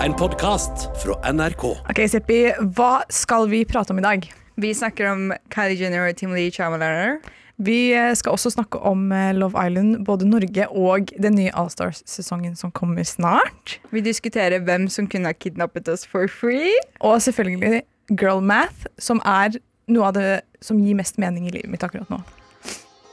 [0.00, 1.64] En podkast fra NRK.
[1.92, 2.38] Ok, Seppi,
[2.72, 4.22] hva skal vi prate om i dag?
[4.56, 7.18] Vi snakker om Kylie Jenner og Tim Lee Chamalainer.
[7.60, 12.56] Vi eh, skal også snakke om eh, Love Island, både Norge og den nye Allstars-sesongen
[12.56, 13.76] som kommer snart.
[13.92, 16.72] Vi diskuterer hvem som kunne ha kidnappet oss for free.
[17.04, 17.82] Og selvfølgelig
[18.16, 19.60] Girl Math, som er
[19.92, 22.22] noe av det som gir mest mening i livet mitt akkurat nå.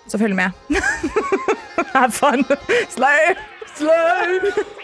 [0.07, 0.55] Så følg med.
[1.97, 2.47] Have fun!
[2.95, 3.35] Slay!
[3.75, 4.76] Slay!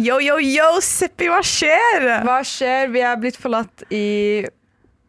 [0.00, 2.06] Yo, yo, yo, Seppi, hva skjer?
[2.24, 2.88] Hva skjer?
[2.94, 4.46] Vi er blitt forlatt i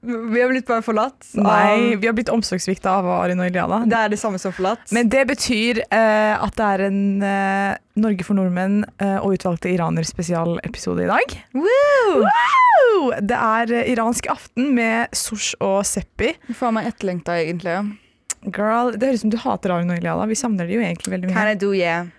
[0.02, 1.28] Vi har blitt bare forlatt.
[1.38, 3.84] av- Nei, vi har blitt omsorgssvikta av Arin og Iliana.
[3.86, 4.90] Det er det samme som forlatt.
[4.92, 9.70] Men det betyr eh, at det er en eh, Norge for nordmenn eh, og utvalgte
[9.70, 11.36] iraner spesialepisode i dag.
[11.54, 12.24] Woo!
[12.26, 13.12] Woo!
[13.22, 16.34] Det er eh, iransk aften med Sosh og Seppi.
[16.58, 17.78] Faen meg etterlengta, egentlig.
[18.50, 20.26] Girl, Det høres ut som du hater Arin og Iliana.
[20.26, 21.38] Vi savner de jo egentlig veldig mye.
[21.38, 22.10] Can I do yeah?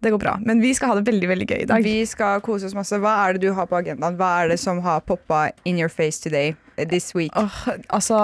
[0.00, 0.36] Det går bra.
[0.46, 1.82] Men vi skal ha det veldig veldig gøy i dag.
[1.82, 2.94] Vi skal kose oss masse.
[3.02, 4.14] Hva er det du har på agendaen?
[4.20, 6.52] Hva er det som har poppa in your face today?
[6.76, 7.32] eh, This week?
[7.34, 7.56] Oh,
[7.90, 8.20] altså,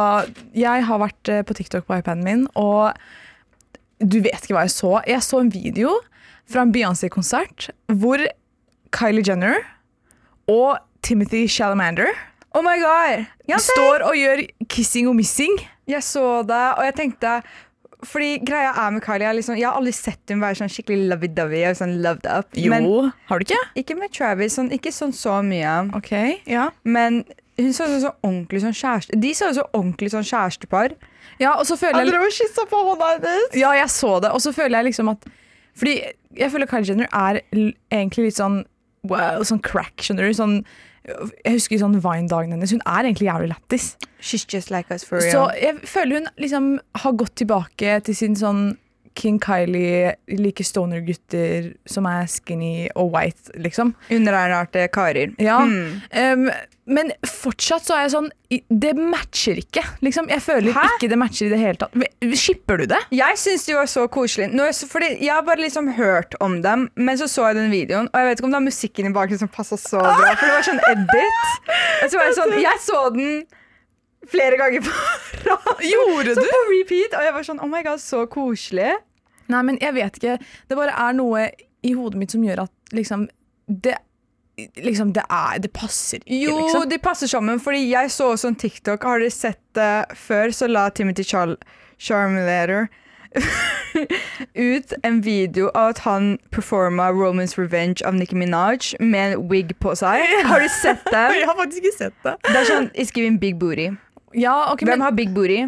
[0.55, 2.95] jeg har vært eh, på TikTok på iPaden min, og
[3.99, 4.93] du vet ikke hva jeg så.
[5.11, 5.97] Jeg så en video
[6.51, 8.23] fra en Beyoncé-konsert hvor
[8.95, 9.59] Kylie Jenner
[10.51, 12.11] og Timothy Shalamander
[12.55, 13.25] Oh my god!
[13.59, 15.57] Står og gjør kissing og missing.
[15.91, 17.33] Jeg så det, og jeg tenkte
[18.09, 21.09] Fordi greia er med Kylie Jeg, liksom, jeg har aldri sett hun være sånn skikkelig
[21.13, 22.51] lovey-dovey og sånn loved up.
[22.57, 22.89] Men
[23.31, 23.63] har du ikke?
[23.83, 24.59] ikke med Travis.
[24.59, 25.79] Sånn, ikke sånn så mye.
[25.97, 26.13] Ok,
[26.51, 26.69] ja.
[26.85, 27.23] Men
[27.61, 30.97] hun så ut som ordentlig sånn kjæreste De så ut som ordentlig sånn kjærestepar.
[31.43, 33.57] Ja, og så føler jeg og kyssa på hånda hennes!
[33.59, 35.27] Ja, jeg så det, og så føler jeg liksom at
[35.79, 35.97] Fordi
[36.35, 38.63] jeg føler Kylie Jenner er egentlig litt sånn
[39.07, 40.37] wow, sånn crack, skjønner du?
[40.37, 40.59] Sånn,
[41.05, 42.73] jeg husker sånn Vine-dagen hennes.
[42.73, 43.91] Hun er egentlig jævlig lættis.
[44.21, 46.71] She's just like us for Så jeg føler hun liksom
[47.03, 48.63] har gått tilbake til sin sånn
[49.15, 53.95] King Kylie, like stoner-gutter som er skinny og white, liksom.
[54.13, 55.35] Underernærte karer.
[55.43, 55.61] Ja.
[55.65, 56.01] Mm.
[56.11, 56.49] Um,
[56.85, 58.27] men fortsatt så er jeg sånn
[58.69, 60.29] Det matcher ikke, liksom.
[60.29, 60.83] Jeg føler Hæ?
[60.99, 61.97] ikke det matcher i det hele tatt.
[62.37, 63.01] Skipper du det?
[63.15, 64.51] Jeg syns de var så koselige.
[64.53, 68.21] Er jeg har bare liksom hørt om dem, men så så jeg den videoen, og
[68.21, 70.55] jeg vet ikke om det var musikken i bakgrunnen som passa så bra, for det
[70.59, 71.49] var sånn edit.
[72.05, 73.33] Og så var jeg, sånn, jeg så den
[74.31, 74.93] flere ganger på
[75.45, 78.95] Gjorde Så på repeat, og jeg var sånn Oh my god, så koselig.
[79.53, 80.39] Nei, men jeg vet ikke.
[80.71, 81.47] Det bare er noe
[81.85, 83.27] i hodet mitt som gjør at liksom
[83.69, 83.95] Det,
[84.77, 86.89] liksom, det, er, det passer ikke, Jo, liksom.
[86.91, 89.03] de passer sammen, fordi jeg så også en TikTok.
[89.05, 90.53] Har dere sett det før?
[90.53, 91.57] Så la Timothy Chal
[91.99, 92.87] Charmulator
[94.55, 99.75] ut en video av at han performa 'Romans Revenge av Nicki Minaj med en wig
[99.81, 100.23] på seg.
[100.47, 101.25] Har du sett det?
[101.41, 102.37] Jeg har faktisk ikke sett det.
[102.47, 103.91] Det er sånn It's giving big booty.
[104.35, 105.65] Ja, okay, Hvem men, har big booty?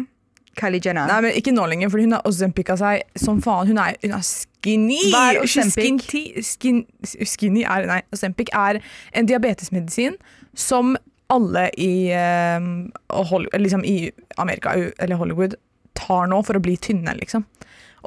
[0.57, 1.07] Kylie Jenner.
[1.07, 3.69] nei, men Ikke nå lenger, for hun har Ozempica seg som faen.
[3.69, 5.01] Hun er, hun er skinny!
[5.13, 6.07] Hva er Ozempic?
[6.45, 8.81] Skin, skinny er Nei, Ozempic er
[9.13, 10.17] en diabetesmedisin
[10.57, 10.95] som
[11.33, 15.57] alle i, uh, liksom i Amerika eller Hollywood
[15.97, 17.43] tar nå for å bli tynne, liksom.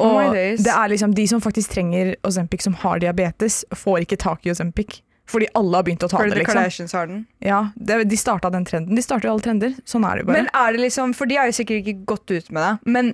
[0.01, 4.07] Oh Og oh det er liksom de som faktisk trenger Ozempic, som har diabetes, får
[4.07, 5.03] ikke tak i Ozempic.
[5.31, 6.59] Fordi alle har begynt å ta Fordi det, liksom.
[6.59, 7.25] Kardashians har den.
[7.45, 8.99] Ja, det, de starta den trenden.
[8.99, 9.75] De starter jo alle trender.
[9.89, 10.45] Sånn er det jo bare.
[10.45, 12.93] Men er det liksom For de har jo sikkert ikke gått ut med det.
[12.99, 13.13] Men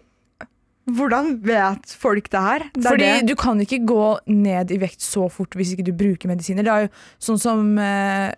[0.87, 2.65] hvordan vet folk det her?
[2.75, 3.27] Det Fordi det.
[3.27, 6.63] du kan ikke gå ned i vekt så fort hvis ikke du bruker medisiner.
[6.63, 6.93] Det er jo
[7.27, 8.31] sånn som eh,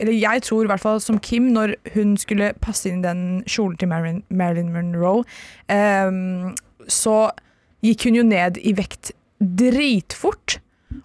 [0.00, 3.78] Eller jeg tror i hvert fall som Kim, når hun skulle passe inn den kjolen
[3.78, 5.22] til Marilyn, Marilyn Monroe,
[5.70, 6.56] um,
[6.90, 7.30] så
[7.86, 10.58] gikk hun jo ned i vekt dritfort.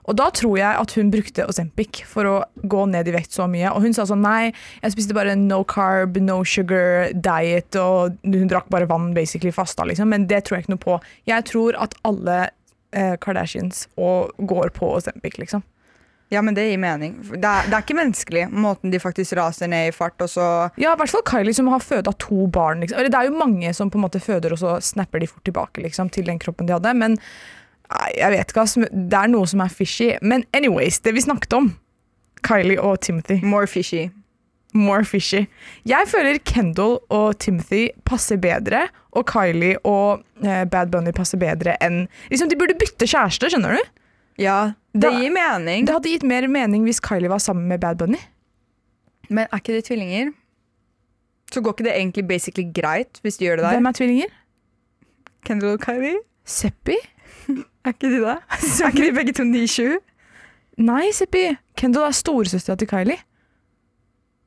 [0.08, 3.48] Og da tror jeg at hun brukte Osempic for å gå ned i vekt så
[3.52, 3.72] mye.
[3.74, 8.52] Og hun sa sånn nei, jeg spiste bare no carb, no sugar diet, og hun
[8.52, 10.12] drakk bare vann, basically fasta, liksom.
[10.14, 11.00] Men det tror jeg ikke noe på.
[11.30, 12.38] Jeg tror at alle
[12.96, 15.66] eh, Kardashians og går på Osempic, liksom.
[16.30, 17.14] Ja, men det gir mening.
[17.24, 20.48] Det er, det er ikke menneskelig, måten de faktisk raser ned i fart, og så
[20.76, 22.84] Ja, i hvert fall Kylie som har føda to barn.
[22.84, 23.00] Liksom.
[23.00, 25.46] Eller det er jo mange som på en måte føder, og så snapper de fort
[25.48, 26.92] tilbake liksom, til den kroppen de hadde.
[27.00, 27.16] Men
[27.94, 28.66] nei, jeg vet ikke.
[28.92, 30.14] Det er noe som er fishy.
[30.22, 31.74] Men anyways, det vi snakket om,
[32.48, 33.40] Kylie og Timothy.
[33.44, 34.10] more fishy.
[34.78, 35.46] More fishy.
[35.88, 41.74] Jeg føler Kendall og Timothy passer bedre, og Kylie og eh, Bad Bunny passer bedre
[41.82, 43.94] enn liksom, De burde bytte kjæreste, skjønner du?
[44.38, 45.88] Ja, det gir mening.
[45.88, 48.20] Det hadde gitt mer mening hvis Kylie var sammen med Bad Bunny.
[49.30, 50.30] Men er ikke de tvillinger?
[51.52, 53.78] Så går ikke det egentlig basically greit hvis de gjør det der?
[53.80, 54.36] Hvem er tvillinger?
[55.48, 56.20] Kendall og Kylie?
[56.46, 56.96] Seppi?
[57.88, 58.38] Er ikke de det?
[58.84, 59.98] Er ikke de begge to 9-7?
[60.78, 61.46] Nei, Seppi.
[61.80, 63.18] Kendall er storesøstera til Kylie.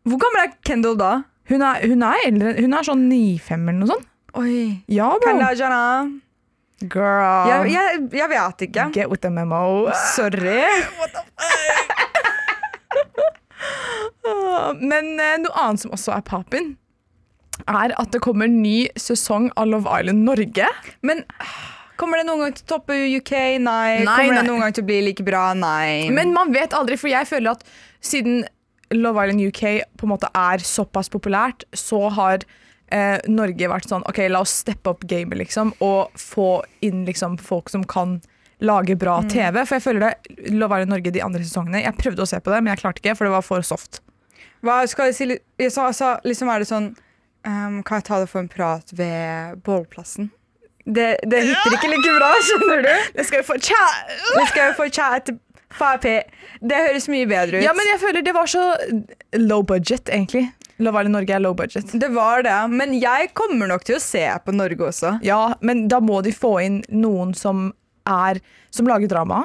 [0.07, 1.13] Hvor gammel er Kendall da?
[1.51, 2.53] Hun er, hun er eldre.
[2.61, 4.07] Hun er sånn 9-5 eller noe sånt.
[4.39, 4.59] Oi.
[4.87, 5.25] Ja, bro.
[5.27, 5.81] Kardashiana.
[6.81, 7.49] Girl.
[7.51, 8.87] Jeg, jeg, jeg vet ikke.
[8.95, 9.91] Get with the memo.
[10.15, 10.63] Sorry.
[11.01, 12.07] What the fuck?
[14.81, 16.75] Men eh, noe annet som også er papen,
[17.69, 20.69] er at det kommer ny sesong av Love Island Norge.
[21.05, 21.25] Men
[22.01, 23.35] kommer det noen gang til å toppe UK?
[23.63, 24.01] Nei.
[24.01, 24.41] Nei, kommer nei.
[24.41, 25.51] det noen gang til å bli like bra?
[25.59, 26.09] Nei.
[26.15, 27.65] Men man vet aldri, for jeg føler at
[28.01, 28.43] siden
[28.97, 29.63] Love Island UK
[30.01, 32.43] på en måte er såpass populært, så har
[32.91, 37.39] eh, Norge vært sånn OK, la oss steppe opp gamet, liksom, og få inn liksom
[37.39, 38.19] folk som kan
[38.61, 39.63] lage bra TV.
[39.65, 42.53] For jeg føler det Love Island Norge de andre sesongene Jeg prøvde å se på
[42.53, 44.03] det, men jeg klarte ikke, for det var for soft.
[44.65, 45.29] Hva skal jeg si?
[45.61, 46.91] Jeg sa, sa, liksom er det sånn
[47.47, 50.29] um, Kan jeg ta det for en prat ved bålplassen?
[50.85, 52.93] Det, det hitter ikke like bra, skjønner du?
[53.19, 53.83] Det skal jo få tja...
[54.37, 55.39] Det skal jo få tja etter
[55.71, 56.17] Fapi.
[56.67, 57.65] Det høres mye bedre ut.
[57.65, 58.65] Ja, men jeg føler det var så
[59.39, 60.49] low budget, egentlig.
[60.81, 61.93] Love Island Norge er low budget.
[62.01, 62.57] Det var det.
[62.73, 65.19] Men jeg kommer nok til å se på Norge også.
[65.27, 67.71] Ja, men da må de få inn noen som
[68.09, 68.41] er
[68.75, 69.45] Som lager drama,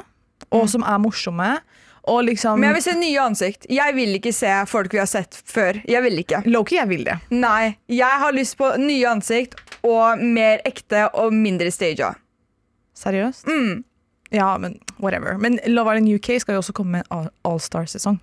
[0.53, 1.49] og som er morsomme.
[2.07, 3.65] Og liksom Men jeg vil se nye ansikt.
[3.73, 5.79] Jeg vil ikke se folk vi har sett før.
[5.89, 6.43] Jeg vil ikke.
[6.45, 7.17] Loki, jeg vil det.
[7.33, 7.75] Nei.
[7.89, 12.17] Jeg har lyst på nye ansikt og mer ekte og mindre staged.
[12.97, 13.47] Seriøst?
[13.47, 13.83] Mm.
[14.33, 15.37] Ja, men whatever.
[15.37, 18.17] Men Love Island UK skal jo også komme med en All- All-Star-sesong.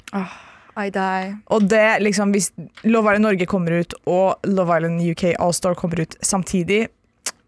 [0.76, 1.34] I die.
[1.52, 2.50] Og det liksom, hvis
[2.88, 6.86] Love Island Norge kommer ut og Love Island UK All-Star kommer ut samtidig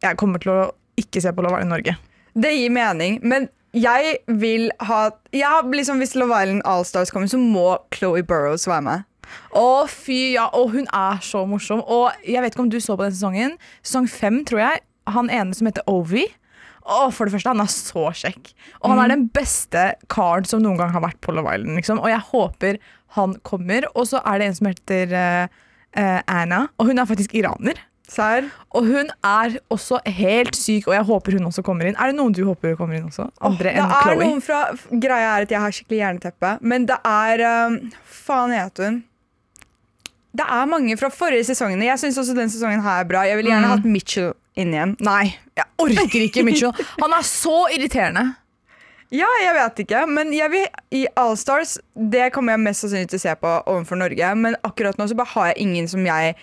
[0.05, 0.65] Jeg kommer til å
[1.01, 1.95] ikke se på Love Island Norge.
[2.37, 7.41] Det gir mening, men jeg vil ha ja, liksom, Hvis Love Island Allstars kommer, så
[7.41, 9.05] må Chloé Burrows være med.
[9.56, 10.49] Å, fy, ja.
[10.56, 11.82] Og hun er så morsom.
[11.85, 13.59] Og jeg vet ikke om du så på den sesongen.
[13.85, 14.85] Sesong fem, tror jeg.
[15.15, 16.26] Han ene som heter Ovi.
[16.85, 18.53] Å, for det første, han er så kjekk.
[18.82, 21.79] Og han er den beste karen som noen gang har vært på Love Island.
[21.81, 22.03] Liksom.
[22.03, 22.81] Og jeg håper
[23.17, 23.88] han kommer.
[23.94, 27.81] Og så er det en som heter eh, Anna, og hun er faktisk iraner.
[28.11, 28.44] Sær.
[28.77, 31.97] Og hun er også helt syk, og jeg håper hun også kommer inn.
[31.97, 33.31] Er det noen du håper kommer inn også?
[33.41, 33.94] Andre det enn
[34.44, 34.99] Chloé?
[35.00, 39.00] Greia er at jeg har skikkelig jerneteppe, men det er um, Faen heter hun?
[40.35, 41.85] Det er mange fra forrige sesongene.
[41.87, 43.21] Jeg syns også den sesongen her er bra.
[43.29, 43.75] Jeg ville gjerne Mm.
[43.77, 44.97] hatt Mitchell inn igjen.
[45.01, 46.73] Nei, jeg orker ikke Mitchell.
[47.01, 48.35] Han er så irriterende.
[49.15, 53.19] Ja, jeg vet ikke, men jeg vil, i Allstars Det kommer jeg mest sannsynlig til
[53.21, 56.35] å se på overfor Norge, men akkurat nå så bare har jeg ingen som jeg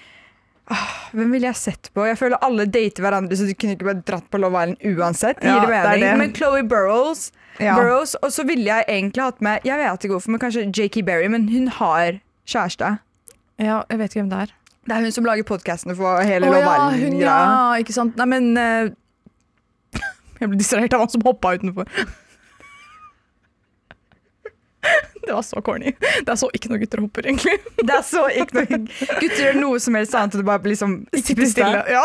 [0.72, 2.06] åh, Hvem ville jeg sett på?
[2.08, 5.44] Jeg føler alle dater hverandre, så du kunne ikke bare dratt på Love Island uansett.
[5.44, 6.18] Ja, det det det.
[6.22, 7.76] Men Chloé Burrows, Ja.
[7.76, 11.04] Burrows Og så ville jeg egentlig hatt med Jeg vet ikke hvorfor, men kanskje Jakey
[11.04, 13.00] Berry, men hun har kjæreste.
[13.62, 14.56] Ja, jeg vet ikke hvem det er.
[14.81, 17.36] Det er hun som lager podkastene for hele oh, Love ja, Island-greia.
[17.38, 18.18] ja, ikke sant.
[18.18, 18.90] Nei, men uh,
[20.42, 21.86] Jeg ble distrahert av han som hoppa utenfor.
[25.22, 25.94] Det var så corny.
[26.02, 27.54] Det er så ikke noe gutter hopper, egentlig.
[27.86, 28.80] Det er så ikke noe
[29.22, 31.84] Gutter gjør noe som helst annet enn å bare liksom sitte stille.
[31.94, 32.02] Ja.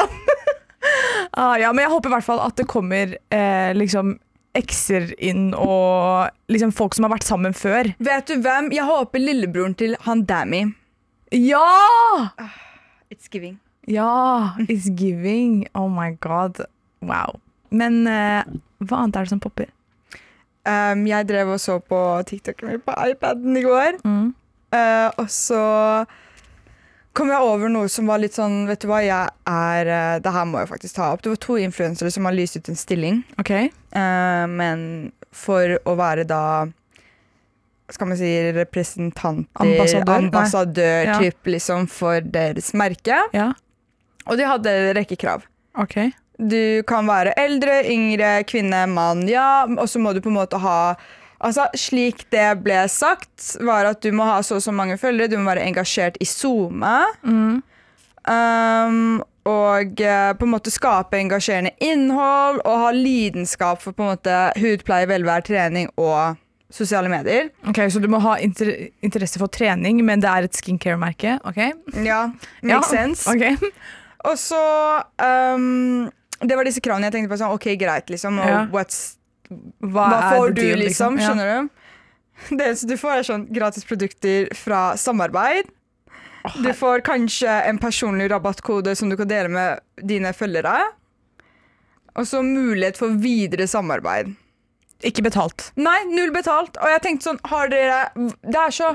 [1.32, 4.18] ah, ja, men jeg håper i hvert fall at det kommer eh, liksom
[4.56, 7.88] ekser inn og liksom folk som har vært sammen før.
[8.04, 8.68] Vet du hvem?
[8.76, 10.66] Jeg håper lillebroren til han Dammy.
[11.30, 12.28] Ja!
[13.10, 13.58] It's giving.
[13.86, 15.66] Ja, it's giving.
[15.74, 16.60] Oh my god.
[17.00, 17.40] Wow.
[17.70, 18.42] Men eh,
[18.82, 19.70] hva annet er det som popper?
[20.66, 24.00] Um, jeg drev og så på TikToken min på iPaden i går.
[24.02, 24.32] Mm.
[24.74, 25.60] Eh, og så
[27.16, 30.32] kom jeg over noe som var litt sånn Vet du hva, jeg er eh, Det
[30.34, 31.22] her må jeg faktisk ta opp.
[31.22, 33.22] Det var to influensere som har lyst ut en stilling.
[33.40, 33.52] OK.
[33.56, 34.82] eh, men
[35.36, 36.42] for å være da
[37.90, 40.14] skal man si representanter, Ambassadør?
[40.16, 41.18] Ambassadør Ja.
[41.20, 43.18] typ, liksom, for deres merke.
[43.32, 43.52] Ja.
[44.26, 45.44] Og de hadde en rekke krav.
[45.78, 46.10] Okay.
[46.38, 49.64] Du kan være eldre, yngre, kvinne, mann, ja.
[49.78, 50.96] Og så må du på en måte ha
[51.36, 55.28] Altså, Slik det ble sagt, var at du må ha så og så mange følgere,
[55.28, 57.04] du må være engasjert i SoMe.
[57.28, 57.62] Mm.
[58.26, 64.14] Um, og eh, på en måte skape engasjerende innhold og ha lidenskap for på en
[64.16, 66.40] måte hudpleie, velvære, trening og
[66.70, 67.50] sosiale medier.
[67.68, 71.38] Ok, Så du må ha inter interesse for trening, men det er et skincare-merke?
[71.46, 71.60] ok?
[72.04, 72.32] Ja,
[72.62, 73.26] Ja, makes sense.
[73.30, 73.54] Okay.
[74.26, 74.58] Og så
[75.22, 77.38] um, Det var disse kravene jeg tenkte på.
[77.38, 78.38] sånn, ok, greit, liksom.
[78.42, 78.66] Og Ja.
[78.72, 79.16] what's
[79.80, 81.18] Hva, Hva får du, deal, liksom?
[81.20, 81.28] Ja.
[81.30, 81.70] Skjønner du?
[82.58, 85.70] Det eneste du får, er sånn gratis produkter fra samarbeid.
[86.62, 90.74] Du får kanskje en personlig rabattkode som du kan dele med dine følgere.
[92.16, 94.34] Og så mulighet for videre samarbeid.
[95.04, 95.70] Ikke betalt.
[95.76, 96.78] Nei, null betalt.
[96.80, 98.94] Og jeg tenkte sånn, har dere Det er så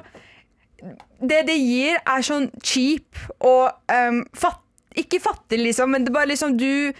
[1.21, 4.61] Det det gir, er sånn cheap og um, fatt,
[4.97, 6.91] Ikke fattig, liksom, men det er bare liksom du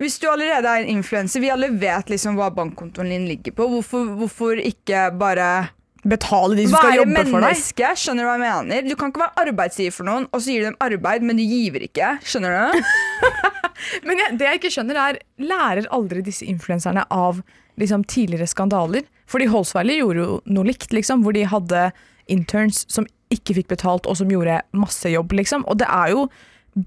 [0.00, 3.66] Hvis du allerede er en influenser, vi alle vet liksom hva bankkontoen din ligger på.
[3.68, 5.68] Hvorfor, hvorfor ikke bare
[6.00, 7.34] betale de som skal jobbe jobbe for deg.
[7.34, 8.86] Være menneske, skjønner du hva jeg mener?
[8.88, 11.44] Du kan ikke være arbeidsgiver for noen, og så gir du dem arbeid, men du
[11.44, 12.14] giver ikke.
[12.24, 12.80] Skjønner du?
[14.06, 17.42] Men jeg, det jeg ikke skjønner er, lærer aldri disse influenserne av
[17.80, 19.06] liksom, tidligere skandaler?
[19.30, 21.88] Fordi Holsweiler gjorde jo noe likt, liksom, hvor de hadde
[22.30, 25.64] interns som ikke fikk betalt, og som gjorde masse jobb, liksom.
[25.70, 26.26] Og det er jo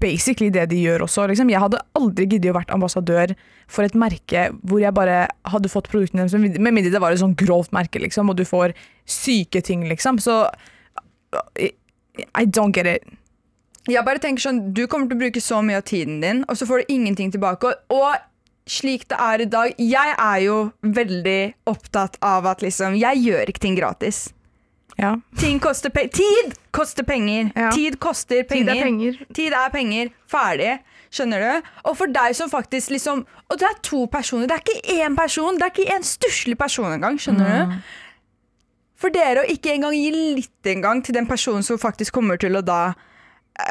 [0.00, 1.26] basically det de gjør også.
[1.28, 1.50] Liksom.
[1.52, 3.34] Jeg hadde aldri giddet å vært ambassadør
[3.70, 7.22] for et merke hvor jeg bare hadde fått produktene deres, med mindre det var et
[7.22, 8.76] sånn grovt merke, liksom, og du får
[9.08, 10.20] syke ting, liksom.
[10.22, 10.44] Så
[11.60, 11.72] I,
[12.32, 13.08] I don't get it.
[13.90, 16.56] Jeg bare tenker sånn, Du kommer til å bruke så mye av tiden din, og
[16.56, 17.68] så får du ingenting tilbake.
[17.68, 18.30] Og, og
[18.66, 23.50] slik det er i dag Jeg er jo veldig opptatt av at liksom Jeg gjør
[23.52, 24.22] ikke ting gratis.
[24.96, 25.16] Ja.
[25.40, 27.50] Ting koster pe Tid koster penger.
[27.56, 27.70] Ja.
[27.74, 28.72] Tid koster penger.
[28.72, 29.18] Tid er penger.
[29.34, 30.10] Tid er penger.
[30.30, 30.72] Ferdig.
[31.14, 31.68] Skjønner du?
[31.90, 34.46] Og for deg som faktisk liksom Og det er to personer.
[34.48, 35.58] Det er ikke én person.
[35.60, 37.18] Det er ikke en stusslig person engang.
[37.20, 37.70] Skjønner Mm.
[37.74, 37.92] du?
[38.96, 42.54] For dere å ikke engang gi litt engang til den personen som faktisk kommer til
[42.56, 42.94] å da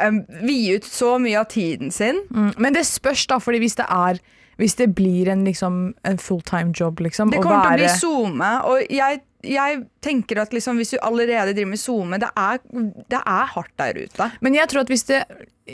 [0.06, 2.20] um, vie ut så mye av tiden sin.
[2.30, 2.52] Mm.
[2.62, 4.20] Men det spørs, da, fordi hvis det er
[4.58, 8.00] Hvis det blir en, liksom, en fulltime job, liksom Det kommer til å bli være-
[8.00, 12.30] SoMe, og jeg, jeg tenker at liksom, hvis du allerede driver med SoMe, det
[13.10, 14.32] det er hardt der ute.
[14.42, 15.24] Men jeg tror at hvis det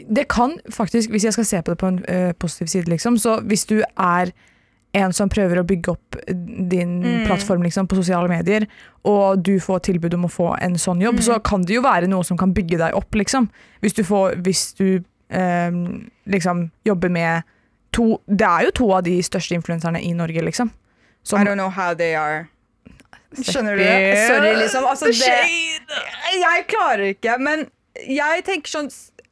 [0.09, 3.17] Det kan faktisk, hvis jeg skal se på det på en ø, positiv side, liksom,
[3.17, 4.31] så hvis du er
[4.93, 7.25] en som prøver å bygge opp din Mm.
[7.25, 8.67] plattform liksom, på sosiale medier,
[9.03, 11.21] og du får tilbud om å få en sånn jobb, Mm.
[11.21, 13.49] så kan det jo være noe som kan bygge deg opp, liksom.
[13.81, 17.43] Hvis du, får, hvis du øhm, liksom jobber med
[17.91, 20.71] to Det er jo to av de største influenserne i Norge, liksom.
[21.23, 22.47] Som- I don't know how they are.
[23.35, 23.83] Skjønner du?
[24.27, 24.85] Sorry, liksom.
[24.89, 25.89] Altså, det,
[26.39, 27.67] jeg klarer ikke, men
[28.07, 28.89] jeg tenker sånn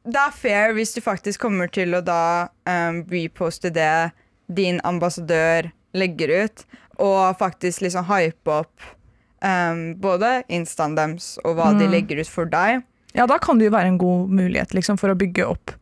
[0.08, 4.12] Det er fair hvis du faktisk kommer til å da um, reposte det
[4.48, 6.62] din ambassadør legger ut,
[6.98, 8.86] og faktisk liksom hype opp
[9.44, 11.92] um, både instaen deres og hva de Mm.
[11.92, 12.82] legger ut for deg.
[13.14, 15.74] Ja, da kan det jo være en god mulighet liksom, for å bygge opp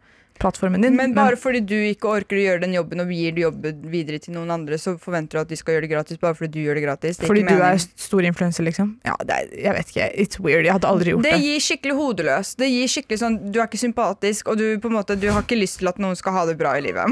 [0.43, 0.97] plattformen din.
[0.99, 4.35] Men bare fordi du ikke orker å gjøre den jobben og gir jobben videre til
[4.37, 6.79] noen andre, så forventer du at de skal gjøre det gratis bare fordi du gjør
[6.81, 7.17] det gratis.
[7.21, 8.93] Det er fordi du er stor influenser, liksom?
[9.07, 10.09] Ja, det er, jeg vet ikke.
[10.27, 10.65] It's weird.
[10.69, 11.43] Jeg hadde aldri gjort Det det.
[11.47, 12.55] gir skikkelig hodeløs.
[12.61, 15.43] Det gir skikkelig sånn, Du er ikke sympatisk, og du på en måte, du har
[15.47, 17.07] ikke lyst til at noen skal ha det bra i livet.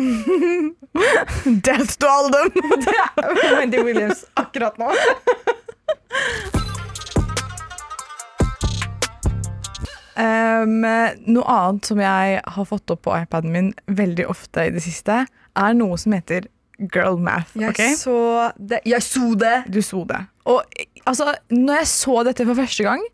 [1.69, 2.53] Death to all them!
[3.59, 4.91] Wendy Williams akkurat nå.
[10.15, 10.85] Um,
[11.27, 15.25] noe annet som jeg har fått opp på iPaden min veldig ofte i det siste,
[15.55, 16.47] er noe som heter
[16.79, 17.55] girl math.
[17.59, 17.95] Jeg okay?
[17.99, 18.81] så det.
[18.89, 19.57] Jeg så det!
[19.71, 20.25] Du så det.
[20.51, 20.63] Og
[21.09, 23.05] altså, når jeg så dette for første gang,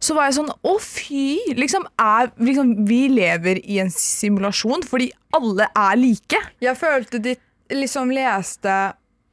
[0.00, 1.54] så var jeg sånn Å, fy!
[1.58, 6.40] Liksom, er, liksom, vi lever i en simulasjon fordi alle er like.
[6.64, 7.34] Jeg følte de
[7.74, 8.74] liksom leste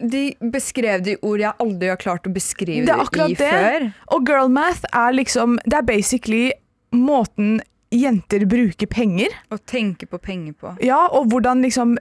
[0.02, 3.52] De beskrev det i ord jeg aldri har klart å beskrive Det i det.
[3.54, 3.88] før.
[4.18, 6.50] Og girl math er liksom Det er basically
[6.98, 7.60] måten
[7.96, 9.34] jenter bruker penger.
[9.54, 10.74] Å tenke på penger på.
[10.84, 11.96] Ja, og hvordan liksom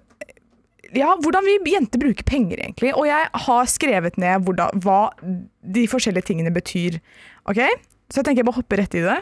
[0.95, 2.93] ja, hvordan vi jenter bruker penger, egentlig.
[2.95, 5.09] Og jeg har skrevet ned hvordan, hva
[5.75, 7.01] de forskjellige tingene betyr.
[7.51, 7.61] Ok?
[8.13, 9.17] Så jeg tenker jeg bare hopper rett i det.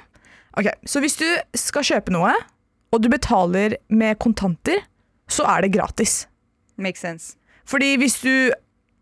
[0.58, 1.26] Ok, Så hvis du
[1.56, 2.34] skal kjøpe noe,
[2.92, 4.82] og du betaler med kontanter,
[5.32, 6.26] så er det gratis.
[6.76, 7.38] Makes sense.
[7.64, 8.52] Fordi hvis du,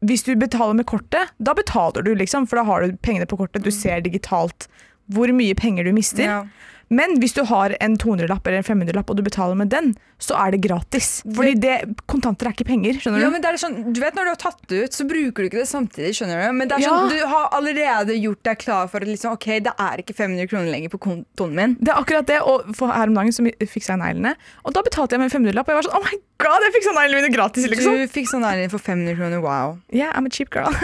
[0.06, 3.40] hvis du betaler med kortet, da betaler du, liksom, for da har du pengene på
[3.40, 3.66] kortet.
[3.66, 4.68] Du ser digitalt
[5.10, 6.24] hvor mye penger du mister.
[6.24, 6.42] Ja.
[6.90, 10.34] Men hvis du har en 200-lapp eller en 500-lapp og du betaler med den, så
[10.34, 11.20] er det gratis.
[11.36, 11.74] Fordi det,
[12.10, 13.24] kontanter er ikke penger, skjønner du?
[13.24, 15.44] Ja, men det er sånn, du vet Når du har tatt det ut, så bruker
[15.44, 16.10] du ikke det samtidig.
[16.18, 16.90] skjønner Du Men det er Ja.
[16.90, 20.50] sånn, du har allerede gjort deg klar for at liksom, ok, det er ikke 500
[20.50, 21.76] kroner lenger på kontoen min.
[21.78, 25.14] Det er akkurat det, og her om dagen så fiksa jeg neglene, og da betalte
[25.14, 27.32] jeg med en 500-lapp, og jeg var sånn, oh my god, jeg fiksa neglene mine
[27.36, 28.02] gratis, liksom.
[28.02, 29.78] Du fikk sånn her for 500 kroner, wow.
[29.94, 30.74] Yeah, I'm a cheap girl.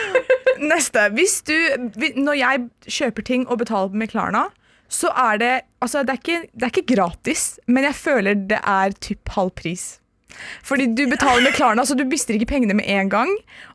[0.72, 1.10] Neste.
[1.12, 1.54] Hvis du,
[2.16, 4.48] når jeg kjøper ting og betaler med Klarna,
[4.92, 8.60] så er det, altså det er ikke, det er ikke gratis, men jeg føler det
[8.60, 9.86] er typ halv pris.
[10.64, 13.32] Fordi du betaler med Klarna, så du mister ikke pengene med en gang,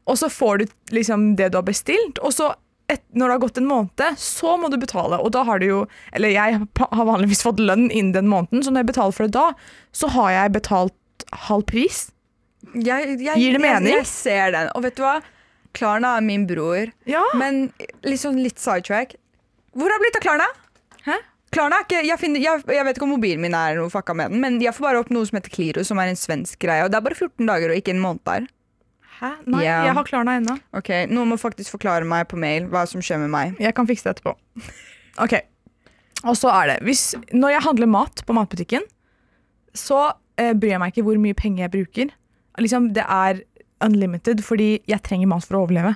[0.09, 2.53] og så får du liksom det du har bestilt, og så
[2.87, 5.65] et, når det har gått en måned, så må du betale, og da har du
[5.67, 5.79] jo,
[6.15, 9.35] eller jeg har vanligvis fått lønn innen den måneden, så når jeg betaler for det
[9.35, 9.47] da,
[9.91, 12.05] så har jeg betalt halv pris.
[12.73, 13.91] Jeg, jeg, Gir det mening?
[13.91, 14.69] Jeg, jeg ser den.
[14.77, 15.17] Og vet du hva?
[15.77, 16.89] Klarna er min bror.
[17.09, 17.23] Ja.
[17.37, 17.67] Men
[18.07, 19.17] liksom litt sidetrack.
[19.77, 20.47] Hvor har det blitt av Klarna?
[21.07, 21.17] Hæ?
[21.55, 24.13] Klarna er ikke, jeg, finner, jeg, jeg vet ikke om mobilen min er noe fucka
[24.17, 26.59] med den, men jeg får bare opp noe som heter Kliro, som er en svensk
[26.59, 26.83] greie.
[26.83, 28.49] Og det er bare 14 dager og ikke en måned der.
[29.17, 29.31] Hæ?
[29.49, 29.87] Nei, yeah.
[29.87, 30.57] jeg har Klarna ennå.
[30.77, 33.55] Ok, Noen må faktisk forklare meg på mail hva som skjer med meg.
[33.63, 34.35] Jeg kan fikse det etterpå.
[35.23, 35.39] Ok.
[36.27, 38.83] Og så er det hvis, Når jeg handler mat på matbutikken,
[39.73, 42.11] så eh, bryr jeg meg ikke hvor mye penger jeg bruker.
[42.61, 43.41] Liksom, det er
[43.85, 45.95] unlimited fordi jeg trenger mat for å overleve.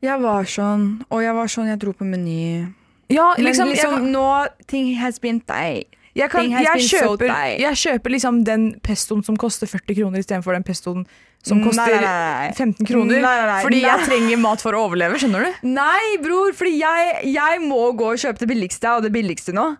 [0.00, 2.68] Jeg var sånn, og jeg var sånn, jeg dro på Meny.
[3.10, 4.26] Ja, Men liksom, liksom, jeg, nå,
[4.70, 5.84] ting has been day.
[6.14, 10.66] jeg, kan, jeg, kjøper, jeg kjøper liksom den pestoen som koster 40 kroner istedenfor den
[10.66, 11.04] pestoen
[11.46, 12.52] som koster nei, nei, nei.
[12.52, 13.26] 15 kroner.
[13.64, 15.68] Fordi jeg trenger mat for å overleve, skjønner du?
[15.72, 19.70] Nei, bror, fordi jeg, jeg må gå og kjøpe det billigste av det billigste nå.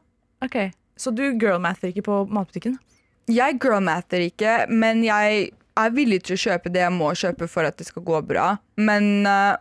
[0.44, 2.78] Ok, Så du girlmather ikke på matbutikken?
[3.30, 7.68] Jeg girlmather ikke, men jeg er villig til å kjøpe det jeg må kjøpe for
[7.68, 8.54] at det skal gå bra.
[8.80, 9.54] Men eh,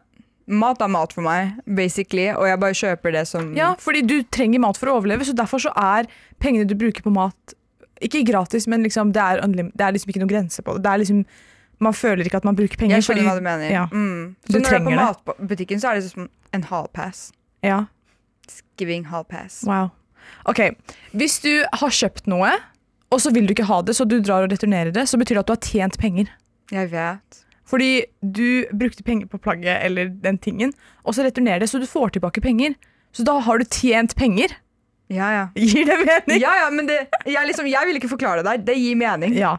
[0.49, 4.17] mat er mat for meg, basically, og jeg bare kjøper det som Ja, fordi du
[4.33, 6.09] trenger mat for å overleve, så derfor så er
[6.41, 7.53] pengene du bruker på mat
[8.01, 10.83] ikke gratis, men liksom, det, er det er liksom ikke noen grense på det.
[10.85, 11.25] det er liksom,
[11.83, 12.95] man føler ikke at man bruker penger.
[12.97, 13.71] Jeg skjønner fordi- hva du mener.
[13.71, 13.85] Ja.
[13.91, 14.35] Mm.
[14.47, 17.31] Du Så når du er på matbutikken, så er det som en hallpass.
[17.63, 17.85] Ja,
[18.77, 19.63] Giving hallpass.
[19.67, 19.91] wow.
[20.45, 20.59] Ok,
[21.13, 22.51] hvis du har kjøpt noe,
[23.11, 25.35] og så vil du ikke ha det, så du drar og returnerer det, så betyr
[25.35, 26.29] det at du har tjent penger.
[26.71, 27.43] Jeg vet.
[27.69, 30.73] Fordi du brukte penger på plagget eller den tingen,
[31.05, 32.73] og så returnerer det, så du får tilbake penger.
[33.13, 34.55] Så da har du tjent penger.
[35.09, 35.45] Ja, ja.
[35.57, 36.41] Gir det mening?
[36.41, 38.65] Ja, ja, men det, jeg, liksom, jeg vil ikke forklare det der.
[38.71, 39.33] Det gir mening.
[39.38, 39.55] Ja.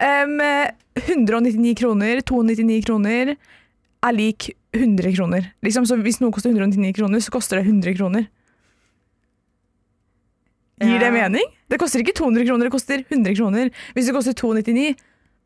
[0.00, 0.38] Um,
[0.98, 3.34] 199 kroner, 299 kroner
[4.00, 5.50] er lik 100 kroner.
[5.66, 8.26] Liksom, så hvis noe koster 199 kroner, så koster det 100 kroner.
[10.80, 11.46] Gir det mening?
[11.68, 13.70] Det koster ikke 200 kroner, det koster 100 kroner.
[13.94, 14.94] Hvis det koster 299,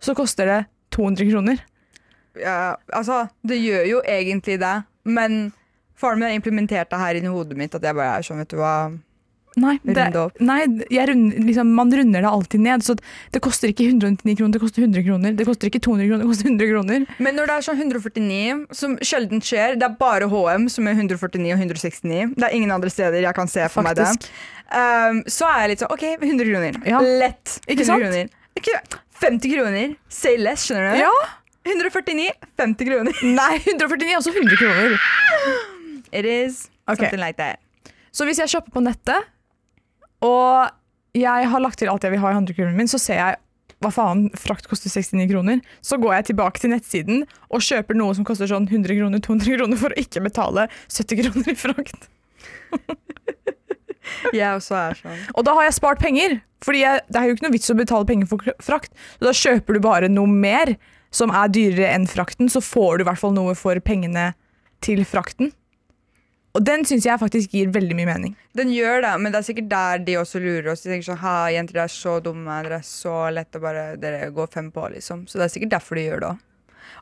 [0.05, 0.61] så koster det
[0.95, 1.65] 200 kroner.
[2.41, 5.53] Ja, altså, det gjør jo egentlig det, men
[5.99, 8.55] faren min har implementert det her inni hodet mitt, at jeg bare er sånn, vet
[8.55, 8.77] du hva
[9.61, 10.05] Nei, det,
[10.43, 10.65] nei
[11.07, 12.83] rund, liksom, man runder det alltid ned.
[12.83, 12.97] Så
[13.31, 15.37] det koster ikke 199 kroner, det koster 100 kroner.
[15.39, 17.05] Det koster ikke 200 kroner, det koster 100 kroner.
[17.23, 20.99] Men når det er sånn 149, som sjelden skjer, det er bare HM som er
[20.99, 22.35] 149 og 169.
[22.35, 24.09] Det er ingen andre steder jeg kan se for meg det.
[24.11, 24.35] Faktisk.
[24.75, 26.83] Um, så er jeg litt sånn OK, 100 kroner.
[26.91, 27.05] Ja.
[27.23, 27.59] Lett.
[27.69, 28.09] Ikke 100 sant?
[28.09, 28.37] Kroner.
[28.59, 28.83] Ikke
[29.23, 29.97] 50 kroner.
[30.11, 31.05] Say less, skjønner du?
[31.07, 31.15] Ja.
[31.65, 32.31] 149,
[32.61, 33.21] 50 kroner.
[33.41, 34.97] Nei, 149 er også 100 kroner.
[36.13, 37.05] It is okay.
[37.05, 37.61] something like that.
[38.15, 39.31] Så hvis jeg shopper på nettet,
[40.25, 40.71] og
[41.15, 43.41] jeg har lagt til alt jeg vil ha i handlekurven min, så ser jeg
[43.83, 45.61] hva faen, frakt koster 69 kroner.
[45.85, 49.59] Så går jeg tilbake til nettsiden og kjøper noe som koster sånn 100 kroner, 200
[49.59, 52.09] kroner for å ikke betale 70 kroner i frakt.
[54.37, 55.21] Jeg også er sånn.
[55.33, 57.77] Og da har jeg spart penger, fordi jeg, det er jo ikke noe vits å
[57.79, 58.93] betale penger for frakt.
[59.17, 60.75] Så da kjøper du bare noe mer
[61.15, 64.33] som er dyrere enn frakten, så får du i hvert fall noe for pengene
[64.85, 65.53] til frakten.
[66.55, 68.35] Og den syns jeg faktisk gir veldig mye mening.
[68.55, 70.85] Den gjør det, men det er sikkert der de også lurer oss.
[70.85, 73.87] De tenker sånn, ha, jenter dere er så dumme, dere er så lett å bare
[73.99, 75.25] Dere går fem på, liksom.
[75.27, 76.45] Så det er sikkert derfor de gjør det òg.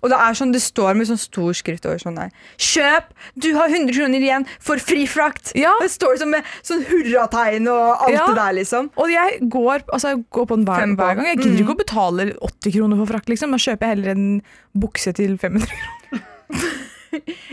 [0.02, 2.30] Og det er sånn, det står med sånn stor skrift over sånn der.
[2.58, 3.12] Kjøp!
[3.38, 5.52] Du har 100 kroner igjen for fri frakt!
[5.58, 8.26] Ja, Det står sånn med sånn hurrategn og alt Ja.
[8.26, 8.90] det der, liksom.
[8.96, 11.26] Og jeg går, altså jeg går på den hver, hver gang.
[11.26, 11.62] Jeg gidder Mm.
[11.66, 13.28] ikke å betale 80 kroner for frakt.
[13.28, 13.50] Liksom.
[13.50, 14.42] Da kjøper jeg heller en
[14.76, 16.28] bukse til 500 kroner.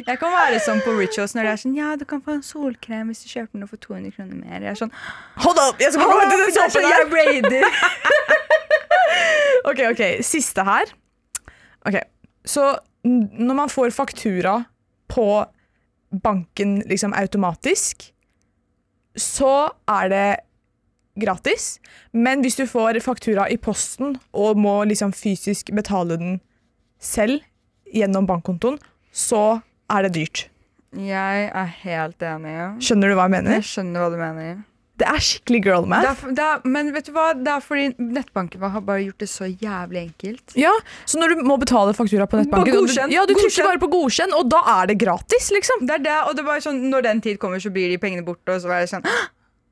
[0.07, 2.41] Jeg kan være sånn på Rituals når det er sånn Ja, du kan få en
[2.47, 4.61] solkrem hvis du kjøper noe for 200 kroner mer.
[4.63, 4.91] Jeg er sånn
[5.43, 5.75] Hold up!
[5.83, 6.95] Jeg skal «Åh, gå til den såpen der!
[6.95, 7.63] jeg raider.
[9.67, 10.01] Ok, ok.
[10.25, 10.93] Siste her.
[11.87, 11.97] Ok,
[12.45, 14.63] Så når man får faktura
[15.10, 15.25] på
[16.23, 18.10] banken liksom automatisk,
[19.19, 20.28] så er det
[21.19, 21.80] gratis.
[22.13, 26.39] Men hvis du får faktura i posten og må liksom fysisk betale den
[26.99, 27.41] selv
[27.93, 28.80] gjennom bankkontoen,
[29.12, 30.45] så er det dyrt.
[30.93, 32.56] Jeg er helt enig.
[32.82, 33.60] Skjønner du hva jeg mener?
[33.60, 34.62] Jeg skjønner hva du mener.
[34.99, 37.29] Det er skikkelig girl Det er, det er, men vet du hva?
[37.33, 40.55] Det er fordi nettbanken har bare gjort det så jævlig enkelt.
[40.59, 40.73] Ja,
[41.07, 43.79] så når du må betale faktura på nettbanken på godkjent, du- Ja, du trykker bare
[43.79, 45.85] på godkjenn, og da er det gratis, liksom.
[45.88, 47.97] Det er det, og det er bare sånn, Når den tid kommer, så blir de
[47.97, 48.49] pengene borte.
[48.55, 49.05] Og så er det sånn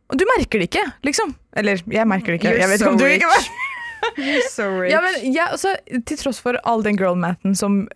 [0.10, 1.36] Og du merker det ikke, liksom.
[1.54, 2.54] Eller, jeg merker det ikke.
[2.54, 3.66] You're Jeg vet so ikke om du ikke merker
[4.18, 4.92] You're so rich.
[4.94, 7.88] ja, men jeg, altså, Til tross for all den girl mathen som